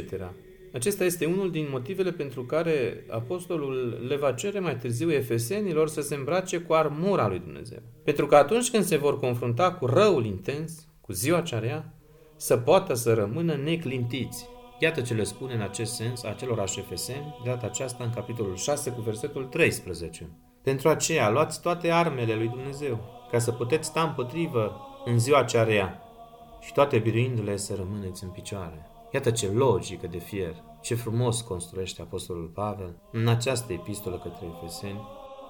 Acesta 0.73 1.03
este 1.03 1.25
unul 1.25 1.51
din 1.51 1.67
motivele 1.71 2.11
pentru 2.11 2.43
care 2.43 3.05
apostolul 3.09 4.05
le 4.07 4.15
va 4.15 4.31
cere 4.31 4.59
mai 4.59 4.75
târziu 4.75 5.11
efesenilor 5.11 5.87
să 5.87 6.01
se 6.01 6.15
îmbrace 6.15 6.57
cu 6.57 6.73
armura 6.73 7.27
lui 7.27 7.39
Dumnezeu. 7.39 7.79
Pentru 8.03 8.25
că 8.25 8.35
atunci 8.35 8.71
când 8.71 8.83
se 8.83 8.97
vor 8.97 9.19
confrunta 9.19 9.73
cu 9.73 9.85
răul 9.85 10.25
intens, 10.25 10.87
cu 11.01 11.11
ziua 11.11 11.41
cea 11.41 11.59
rea, 11.59 11.93
să 12.35 12.57
poată 12.57 12.93
să 12.93 13.13
rămână 13.13 13.55
neclintiți. 13.55 14.47
Iată 14.79 15.01
ce 15.01 15.13
le 15.13 15.23
spune 15.23 15.53
în 15.53 15.61
acest 15.61 15.93
sens 15.93 16.23
acelorași 16.23 16.79
efeseni, 16.79 17.39
de 17.43 17.49
data 17.49 17.65
aceasta 17.65 18.03
în 18.03 18.09
capitolul 18.09 18.55
6 18.55 18.91
cu 18.91 19.01
versetul 19.01 19.43
13. 19.43 20.29
Pentru 20.63 20.89
aceea 20.89 21.29
luați 21.29 21.61
toate 21.61 21.91
armele 21.91 22.35
lui 22.35 22.47
Dumnezeu, 22.47 22.99
ca 23.31 23.39
să 23.39 23.51
puteți 23.51 23.87
sta 23.87 24.01
împotrivă 24.01 24.87
în 25.05 25.19
ziua 25.19 25.43
cea 25.43 25.63
rea 25.63 26.01
și 26.61 26.73
toate 26.73 26.97
biruindu-le 26.97 27.57
să 27.57 27.75
rămâneți 27.75 28.23
în 28.23 28.29
picioare. 28.29 28.87
Iată 29.13 29.31
ce 29.31 29.51
logică 29.51 30.07
de 30.07 30.17
fier, 30.17 30.55
ce 30.81 30.95
frumos 30.95 31.41
construiește 31.41 32.01
Apostolul 32.01 32.51
Pavel 32.53 32.95
în 33.11 33.27
această 33.27 33.73
epistolă 33.73 34.19
către 34.23 34.47
Efeseni, 34.55 35.01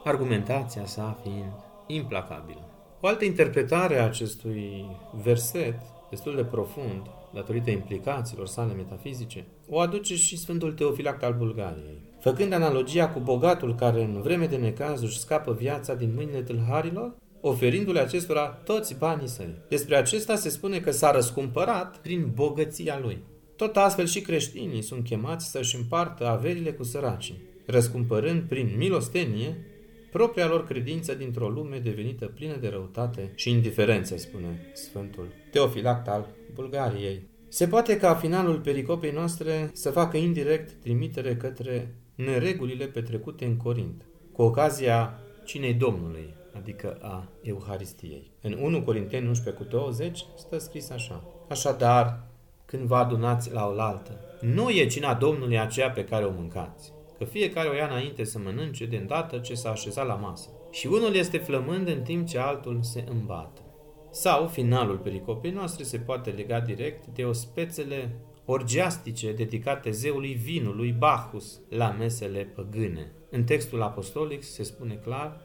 argumentația 0.04 0.86
sa 0.86 1.19
fiind 1.21 1.54
implacabilă. 1.88 2.69
O 3.02 3.08
altă 3.08 3.26
interpretare 3.26 3.99
a 3.99 4.04
acestui 4.04 4.86
verset, 5.23 5.80
destul 6.10 6.36
de 6.36 6.43
profund, 6.43 7.02
datorită 7.34 7.69
implicațiilor 7.69 8.47
sale 8.47 8.73
metafizice, 8.73 9.45
o 9.69 9.80
aduce 9.80 10.15
și 10.15 10.38
Sfântul 10.38 10.73
Teofilact 10.73 11.23
al 11.23 11.34
Bulgariei. 11.34 12.02
Făcând 12.19 12.54
analogia 12.54 13.10
cu 13.10 13.19
bogatul 13.19 13.76
care 13.76 14.04
în 14.04 14.21
vreme 14.21 14.45
de 14.45 14.56
necaz 14.56 15.02
își 15.02 15.19
scapă 15.19 15.54
viața 15.54 15.93
din 15.93 16.12
mâinile 16.15 16.41
tâlharilor, 16.41 17.15
oferindu-le 17.41 17.99
acestora 17.99 18.47
toți 18.47 18.97
banii 18.97 19.28
săi. 19.28 19.62
Despre 19.69 19.95
acesta 19.95 20.36
se 20.36 20.49
spune 20.49 20.80
că 20.80 20.91
s-a 20.91 21.12
răscumpărat 21.12 21.97
prin 21.97 22.32
bogăția 22.34 22.99
lui. 22.99 23.32
Tot 23.63 23.78
astfel 23.78 24.06
și 24.06 24.21
creștinii 24.21 24.82
sunt 24.82 25.04
chemați 25.04 25.49
să-și 25.49 25.76
împartă 25.76 26.28
averile 26.28 26.71
cu 26.71 26.84
săracii, 26.84 27.41
răscumpărând 27.65 28.41
prin 28.41 28.73
milostenie 28.78 29.58
propria 30.12 30.47
lor 30.47 30.65
credință 30.65 31.13
dintr-o 31.13 31.49
lume 31.49 31.78
devenită 31.78 32.26
plină 32.26 32.56
de 32.56 32.67
răutate 32.67 33.32
și 33.36 33.49
indiferență, 33.49 34.17
spune 34.17 34.71
Sfântul 34.73 35.28
Teofilact 35.52 36.08
al 36.08 36.28
Bulgariei. 36.54 37.28
Se 37.47 37.67
poate 37.67 37.97
ca 37.97 38.15
finalul 38.15 38.60
pericopei 38.60 39.12
noastre 39.12 39.69
să 39.73 39.91
facă 39.91 40.17
indirect 40.17 40.71
trimitere 40.71 41.36
către 41.36 41.95
neregulile 42.15 42.86
petrecute 42.86 43.45
în 43.45 43.58
Corint, 43.58 44.06
cu 44.32 44.41
ocazia 44.41 45.19
cinei 45.45 45.73
Domnului, 45.73 46.34
adică 46.56 46.97
a 47.02 47.30
Euharistiei. 47.41 48.32
În 48.41 48.58
1 48.62 48.82
Corinteni 48.82 49.28
11 49.28 49.63
cu 49.63 49.69
20 49.69 50.26
stă 50.38 50.58
scris 50.58 50.89
așa. 50.89 51.23
Așadar, 51.49 52.32
când 52.73 52.88
vă 52.88 52.95
adunați 52.95 53.51
la 53.51 53.73
oaltă, 53.77 54.19
nu 54.41 54.69
e 54.69 54.86
cina 54.86 55.13
Domnului 55.13 55.59
aceea 55.59 55.91
pe 55.91 56.03
care 56.03 56.25
o 56.25 56.31
mâncați, 56.31 56.93
că 57.17 57.23
fiecare 57.23 57.69
o 57.69 57.73
ia 57.73 57.86
înainte 57.86 58.23
să 58.23 58.39
mănânce 58.39 58.86
de 58.86 58.97
îndată 58.97 59.38
ce 59.38 59.53
s-a 59.53 59.69
așezat 59.69 60.07
la 60.07 60.13
masă. 60.13 60.49
Și 60.71 60.88
unul 60.88 61.15
este 61.15 61.38
flămând 61.38 61.88
în 61.88 62.01
timp 62.01 62.27
ce 62.27 62.39
altul 62.39 62.79
se 62.81 63.03
îmbată. 63.09 63.62
Sau 64.12 64.47
finalul 64.47 64.97
pericopei 64.97 65.51
noastre 65.51 65.83
se 65.83 65.97
poate 65.97 66.29
lega 66.29 66.59
direct 66.59 67.05
de 67.05 67.23
ospețele 67.23 68.15
orgiastice 68.45 69.31
dedicate 69.31 69.91
zeului 69.91 70.33
vinului 70.33 70.91
Bacchus 70.91 71.62
la 71.69 71.89
mesele 71.89 72.51
păgâne. 72.55 73.12
În 73.29 73.43
textul 73.43 73.81
apostolic 73.81 74.43
se 74.43 74.63
spune 74.63 74.93
clar, 74.93 75.41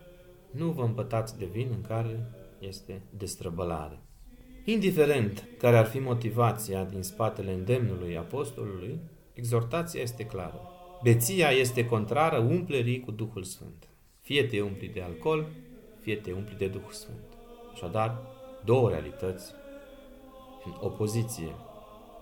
nu 0.50 0.70
vă 0.70 0.82
împătați 0.82 1.38
de 1.38 1.44
vin 1.44 1.68
în 1.70 1.80
care 1.80 2.30
este 2.58 3.02
destrăbălare. 3.10 4.07
Indiferent 4.70 5.48
care 5.58 5.76
ar 5.76 5.86
fi 5.86 5.98
motivația 5.98 6.84
din 6.84 7.02
spatele 7.02 7.52
îndemnului 7.52 8.16
apostolului, 8.16 8.98
exhortația 9.34 10.00
este 10.00 10.24
clară. 10.24 10.60
Beția 11.02 11.50
este 11.50 11.86
contrară 11.86 12.38
umplerii 12.38 13.00
cu 13.00 13.10
Duhul 13.10 13.42
Sfânt. 13.42 13.88
Fie 14.20 14.44
te 14.44 14.60
umpli 14.60 14.88
de 14.88 15.00
alcool, 15.00 15.46
fie 16.00 16.16
te 16.16 16.32
umpli 16.32 16.54
de 16.58 16.66
Duhul 16.66 16.92
Sfânt. 16.92 17.24
Așadar, 17.72 18.18
două 18.64 18.88
realități 18.88 19.52
în 20.64 20.72
opoziție. 20.80 21.54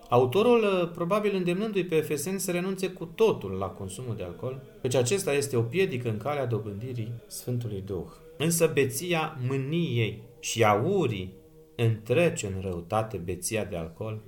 Autorul 0.08 0.62
uh, 0.62 0.90
probabil 0.94 1.34
îndemnându-i 1.34 1.84
pe 1.84 1.96
efeseni 1.96 2.40
să 2.40 2.50
renunțe 2.50 2.88
cu 2.88 3.04
totul 3.04 3.50
la 3.50 3.66
consumul 3.66 4.16
de 4.16 4.22
alcool, 4.22 4.62
căci 4.80 4.94
acesta 4.94 5.32
este 5.32 5.56
o 5.56 5.62
piedică 5.62 6.08
în 6.08 6.16
calea 6.16 6.46
dobândirii 6.46 7.12
Sfântului 7.26 7.82
Duh. 7.86 8.08
Însă 8.36 8.70
beția 8.74 9.38
mâniei 9.48 10.22
și 10.40 10.64
a 10.64 10.72
urii 10.74 11.44
întrece 11.76 12.46
în 12.46 12.60
răutate 12.60 13.16
beția 13.16 13.64
de 13.64 13.76
alcool 13.76 14.22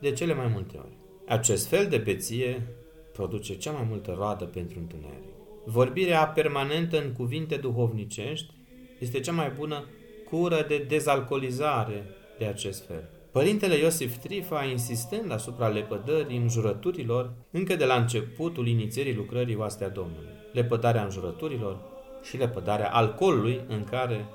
de 0.00 0.12
cele 0.12 0.34
mai 0.34 0.46
multe 0.52 0.76
ori. 0.76 0.96
Acest 1.26 1.66
fel 1.66 1.86
de 1.86 1.96
beție 1.96 2.66
produce 3.12 3.56
cea 3.56 3.70
mai 3.70 3.86
multă 3.88 4.14
roadă 4.16 4.44
pentru 4.44 4.78
întuneric. 4.78 5.34
Vorbirea 5.64 6.26
permanentă 6.26 7.02
în 7.02 7.12
cuvinte 7.12 7.56
duhovnicești 7.56 8.54
este 8.98 9.20
cea 9.20 9.32
mai 9.32 9.52
bună 9.58 9.84
cură 10.30 10.64
de 10.68 10.78
dezalcoolizare 10.88 12.04
de 12.38 12.44
acest 12.44 12.86
fel. 12.86 13.08
Părintele 13.32 13.76
Iosif 13.76 14.16
Trifa, 14.16 14.64
insistând 14.64 15.32
asupra 15.32 15.68
lepădării 15.68 16.36
înjurăturilor, 16.36 17.32
încă 17.50 17.76
de 17.76 17.84
la 17.84 17.94
începutul 17.94 18.66
inițierii 18.66 19.14
lucrării 19.14 19.56
Oastea 19.56 19.88
Domnului, 19.88 20.28
lepădarea 20.52 21.02
înjurăturilor 21.02 21.78
și 22.22 22.36
lepădarea 22.36 22.90
alcoolului 22.90 23.60
în 23.68 23.84
care 23.84 24.26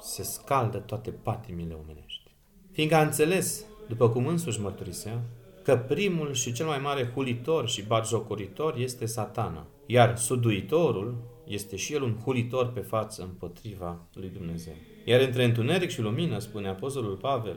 se 0.00 0.22
scaldă 0.22 0.78
toate 0.78 1.10
patimile 1.10 1.74
omenești. 1.74 2.34
Fiindcă 2.72 2.96
a 2.96 3.02
înțeles, 3.02 3.64
după 3.88 4.08
cum 4.08 4.26
însuși 4.26 4.60
mărturisea, 4.60 5.22
că 5.62 5.76
primul 5.76 6.32
și 6.32 6.52
cel 6.52 6.66
mai 6.66 6.78
mare 6.78 7.10
hulitor 7.14 7.68
și 7.68 7.82
batjocoritor 7.82 8.76
este 8.78 9.06
satana, 9.06 9.66
iar 9.86 10.16
suduitorul 10.16 11.14
este 11.46 11.76
și 11.76 11.92
el 11.92 12.02
un 12.02 12.16
hulitor 12.24 12.72
pe 12.72 12.80
față 12.80 13.22
împotriva 13.22 14.06
lui 14.12 14.28
Dumnezeu. 14.28 14.74
Iar 15.04 15.20
între 15.20 15.44
întuneric 15.44 15.90
și 15.90 16.00
lumină, 16.00 16.38
spune 16.38 16.68
Apostolul 16.68 17.16
Pavel, 17.16 17.56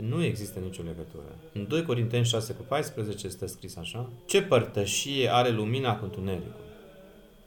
nu 0.00 0.24
există 0.24 0.58
nicio 0.58 0.82
legătură. 0.82 1.38
În 1.52 1.66
2 1.68 1.82
Corinteni 1.82 2.24
6 2.24 2.52
cu 2.52 2.62
14 2.62 3.26
este 3.26 3.46
scris 3.46 3.76
așa, 3.76 4.10
ce 4.26 4.42
părtășie 4.42 5.32
are 5.32 5.50
lumina 5.50 5.96
cu 5.96 6.04
întunericul? 6.04 6.66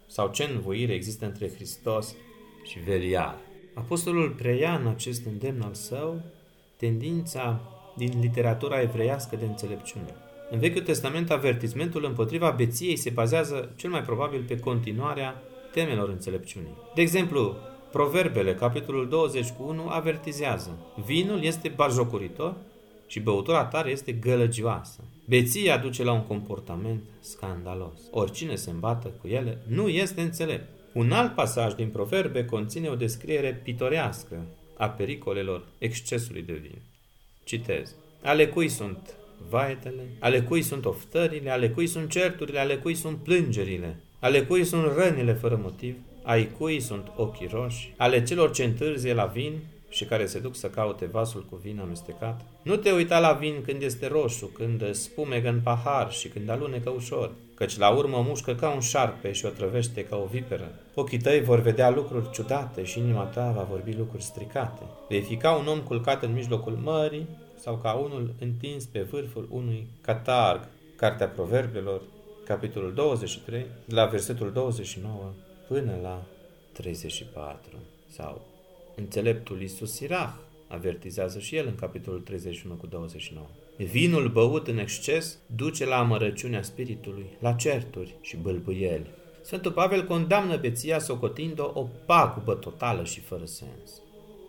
Sau 0.07 0.31
ce 0.31 0.43
învoire 0.43 0.93
există 0.93 1.25
între 1.25 1.51
Hristos 1.53 2.15
și 2.63 2.79
Veliar? 2.79 3.37
Apostolul 3.73 4.29
preia 4.29 4.75
în 4.75 4.87
acest 4.87 5.25
îndemn 5.25 5.61
al 5.61 5.73
său 5.73 6.21
tendința 6.77 7.59
din 7.97 8.19
literatura 8.19 8.81
evreiască 8.81 9.35
de 9.35 9.45
înțelepciune. 9.45 10.15
În 10.49 10.59
Vechiul 10.59 10.81
Testament, 10.81 11.31
avertismentul 11.31 12.05
împotriva 12.05 12.49
beției 12.49 12.95
se 12.95 13.09
bazează 13.09 13.73
cel 13.75 13.89
mai 13.89 14.01
probabil 14.01 14.43
pe 14.47 14.59
continuarea 14.59 15.41
temelor 15.71 16.09
înțelepciunii. 16.09 16.77
De 16.95 17.01
exemplu, 17.01 17.55
Proverbele, 17.91 18.55
capitolul 18.55 19.09
21, 19.09 19.87
avertizează. 19.89 20.77
Vinul 21.05 21.43
este 21.43 21.73
bajocuritor 21.75 22.55
și 23.07 23.19
băutura 23.19 23.65
tare 23.65 23.89
este 23.89 24.11
gălăgioasă. 24.11 24.99
Beția 25.27 25.77
duce 25.77 26.03
la 26.03 26.11
un 26.11 26.23
comportament 26.23 27.01
scandalos. 27.19 27.99
Oricine 28.11 28.55
se 28.55 28.69
îmbată 28.69 29.11
cu 29.21 29.27
ele 29.27 29.57
nu 29.67 29.87
este 29.87 30.21
înțelept. 30.21 30.69
Un 30.93 31.11
alt 31.11 31.35
pasaj 31.35 31.73
din 31.73 31.89
Proverbe 31.89 32.45
conține 32.45 32.89
o 32.89 32.95
descriere 32.95 33.59
pitorească 33.63 34.45
a 34.77 34.89
pericolelor 34.89 35.63
excesului 35.77 36.41
de 36.41 36.53
vin. 36.53 36.81
Citez. 37.43 37.95
Ale 38.21 38.47
cui 38.47 38.69
sunt 38.69 39.15
vaetele, 39.49 40.03
ale 40.19 40.41
cui 40.41 40.61
sunt 40.61 40.85
oftările, 40.85 41.49
ale 41.49 41.69
cui 41.69 41.87
sunt 41.87 42.09
certurile, 42.09 42.59
ale 42.59 42.77
cui 42.77 42.95
sunt 42.95 43.17
plângerile, 43.17 43.99
ale 44.19 44.43
cui 44.43 44.63
sunt 44.63 44.83
rănile 44.95 45.33
fără 45.33 45.59
motiv, 45.61 45.95
ai 46.23 46.51
cui 46.57 46.79
sunt 46.79 47.11
ochii 47.15 47.47
roși, 47.51 47.93
ale 47.97 48.23
celor 48.23 48.51
ce 48.51 48.63
întârzie 48.63 49.13
la 49.13 49.25
vin, 49.25 49.59
și 49.91 50.05
care 50.05 50.25
se 50.25 50.39
duc 50.39 50.55
să 50.55 50.69
caute 50.69 51.05
vasul 51.05 51.45
cu 51.49 51.55
vin 51.55 51.79
amestecat? 51.79 52.41
Nu 52.61 52.75
te 52.75 52.91
uita 52.91 53.19
la 53.19 53.31
vin 53.31 53.61
când 53.65 53.81
este 53.81 54.07
roșu, 54.07 54.45
când 54.45 54.93
spumegă 54.93 55.49
în 55.49 55.61
pahar 55.61 56.11
și 56.11 56.27
când 56.27 56.49
alunecă 56.49 56.89
ușor, 56.89 57.31
căci 57.53 57.77
la 57.77 57.89
urmă 57.89 58.23
mușcă 58.27 58.55
ca 58.55 58.69
un 58.69 58.79
șarpe 58.79 59.31
și 59.31 59.45
o 59.45 59.49
trăvește 59.49 60.03
ca 60.03 60.15
o 60.15 60.25
viperă. 60.25 60.71
Ochii 60.95 61.19
tăi 61.19 61.41
vor 61.41 61.59
vedea 61.59 61.89
lucruri 61.89 62.31
ciudate 62.31 62.83
și 62.83 62.99
inima 62.99 63.23
ta 63.23 63.51
va 63.51 63.63
vorbi 63.63 63.95
lucruri 63.95 64.23
stricate. 64.23 64.83
Vei 65.09 65.21
fi 65.21 65.35
ca 65.35 65.55
un 65.55 65.67
om 65.67 65.79
culcat 65.79 66.23
în 66.23 66.33
mijlocul 66.33 66.79
mării 66.83 67.27
sau 67.59 67.75
ca 67.75 67.91
unul 67.93 68.33
întins 68.39 68.85
pe 68.85 69.01
vârful 69.01 69.47
unui 69.51 69.87
catarg. 70.01 70.67
Cartea 70.95 71.27
Proverbelor, 71.27 72.01
capitolul 72.45 72.93
23, 72.93 73.65
de 73.85 73.95
la 73.95 74.05
versetul 74.05 74.51
29 74.51 75.31
până 75.67 75.91
la 76.01 76.23
34. 76.71 77.77
Sau 78.07 78.41
înțeleptul 79.01 79.61
Iisus 79.61 79.93
Sirach 79.93 80.33
avertizează 80.67 81.39
și 81.39 81.55
el 81.55 81.67
în 81.67 81.75
capitolul 81.75 82.19
31 82.19 82.75
cu 82.75 82.87
29. 82.87 83.45
Vinul 83.77 84.29
băut 84.29 84.67
în 84.67 84.77
exces 84.77 85.37
duce 85.55 85.85
la 85.85 85.97
amărăciunea 85.97 86.61
spiritului, 86.61 87.25
la 87.39 87.53
certuri 87.53 88.15
și 88.21 88.37
bâlbâieli. 88.37 89.05
Sfântul 89.41 89.71
Pavel 89.71 90.05
condamnă 90.05 90.57
beția 90.57 90.99
socotind-o 90.99 91.71
o 91.73 91.87
pagubă 92.05 92.53
totală 92.53 93.03
și 93.03 93.19
fără 93.19 93.45
sens. 93.45 94.01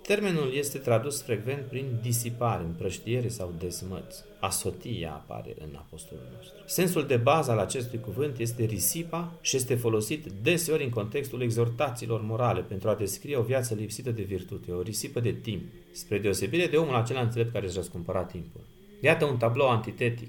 Termenul 0.02 0.54
este 0.54 0.78
tradus 0.78 1.22
frecvent 1.22 1.66
prin 1.66 1.98
disipare, 2.00 2.64
împrăștiere 2.64 3.28
sau 3.28 3.54
dezmăț. 3.58 4.16
Asotia 4.40 5.12
apare 5.12 5.54
în 5.58 5.74
apostolul 5.74 6.24
nostru. 6.36 6.62
Sensul 6.66 7.06
de 7.06 7.16
bază 7.16 7.50
al 7.50 7.58
acestui 7.58 8.00
cuvânt 8.00 8.38
este 8.38 8.64
risipa 8.64 9.32
și 9.40 9.56
este 9.56 9.74
folosit 9.74 10.26
deseori 10.42 10.84
în 10.84 10.90
contextul 10.90 11.42
exhortațiilor 11.42 12.20
morale 12.20 12.60
pentru 12.60 12.88
a 12.88 12.94
descrie 12.94 13.36
o 13.36 13.42
viață 13.42 13.74
lipsită 13.74 14.10
de 14.10 14.22
virtute, 14.22 14.72
o 14.72 14.82
risipă 14.82 15.20
de 15.20 15.32
timp, 15.32 15.62
spre 15.92 16.18
deosebire 16.18 16.66
de 16.66 16.76
omul 16.76 16.94
acela 16.94 17.20
înțelept 17.20 17.52
care 17.52 17.66
își 17.66 17.76
răscumpăra 17.76 18.24
timpul. 18.24 18.60
Iată 19.00 19.24
un 19.24 19.36
tablou 19.36 19.68
antitetic. 19.68 20.28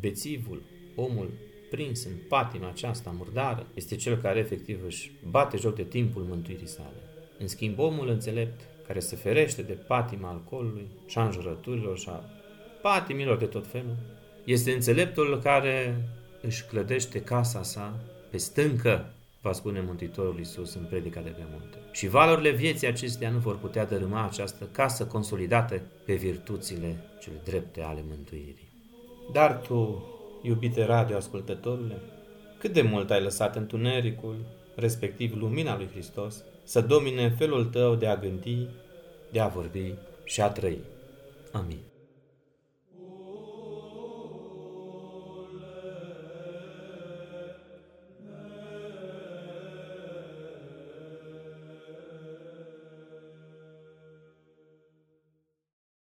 Bețivul, 0.00 0.62
omul 0.94 1.30
prins 1.70 2.04
în 2.04 2.12
patima 2.28 2.68
aceasta 2.68 3.14
murdară, 3.16 3.66
este 3.74 3.96
cel 3.96 4.16
care 4.16 4.38
efectiv 4.38 4.78
își 4.86 5.10
bate 5.30 5.56
joc 5.56 5.74
de 5.74 5.82
timpul 5.82 6.22
mântuirii 6.22 6.68
sale. 6.68 6.96
În 7.38 7.48
schimb, 7.48 7.78
omul 7.78 8.08
înțelept, 8.08 8.60
care 8.86 9.00
se 9.00 9.16
ferește 9.16 9.62
de 9.62 9.72
patima 9.72 10.28
alcoolului 10.28 10.86
și 11.06 11.18
a 11.18 11.24
înjurăturilor 11.24 11.98
și 11.98 12.08
a 12.08 12.24
patimilor 12.82 13.36
de 13.36 13.44
tot 13.44 13.66
felul, 13.66 13.96
este 14.44 14.72
înțeleptul 14.72 15.40
care 15.42 16.04
își 16.42 16.64
clădește 16.64 17.22
casa 17.22 17.62
sa 17.62 17.98
pe 18.30 18.36
stâncă, 18.36 19.10
va 19.40 19.52
spune 19.52 19.80
Mântuitorul 19.80 20.38
Iisus 20.38 20.74
în 20.74 20.84
predica 20.84 21.20
de 21.20 21.28
pe 21.28 21.42
munte. 21.50 21.76
Și 21.92 22.08
valorile 22.08 22.50
vieții 22.50 22.86
acestea 22.86 23.30
nu 23.30 23.38
vor 23.38 23.58
putea 23.58 23.86
dărâma 23.86 24.24
această 24.24 24.68
casă 24.72 25.06
consolidată 25.06 25.80
pe 26.04 26.14
virtuțile 26.14 26.96
cele 27.20 27.40
drepte 27.44 27.82
ale 27.82 28.04
mântuirii. 28.08 28.68
Dar 29.32 29.60
tu, 29.66 30.04
iubite 30.42 30.84
radioascultătorule, 30.84 32.00
cât 32.58 32.72
de 32.72 32.82
mult 32.82 33.10
ai 33.10 33.22
lăsat 33.22 33.56
întunericul, 33.56 34.36
respectiv 34.74 35.34
lumina 35.36 35.76
lui 35.76 35.88
Hristos, 35.92 36.44
să 36.66 36.80
domine 36.80 37.28
felul 37.30 37.64
tău 37.64 37.94
de 37.94 38.06
a 38.06 38.16
gândi, 38.16 38.66
de 39.32 39.40
a 39.40 39.48
vorbi 39.48 39.94
și 40.24 40.40
a 40.40 40.48
trăi. 40.48 40.78
Amin. 41.52 41.80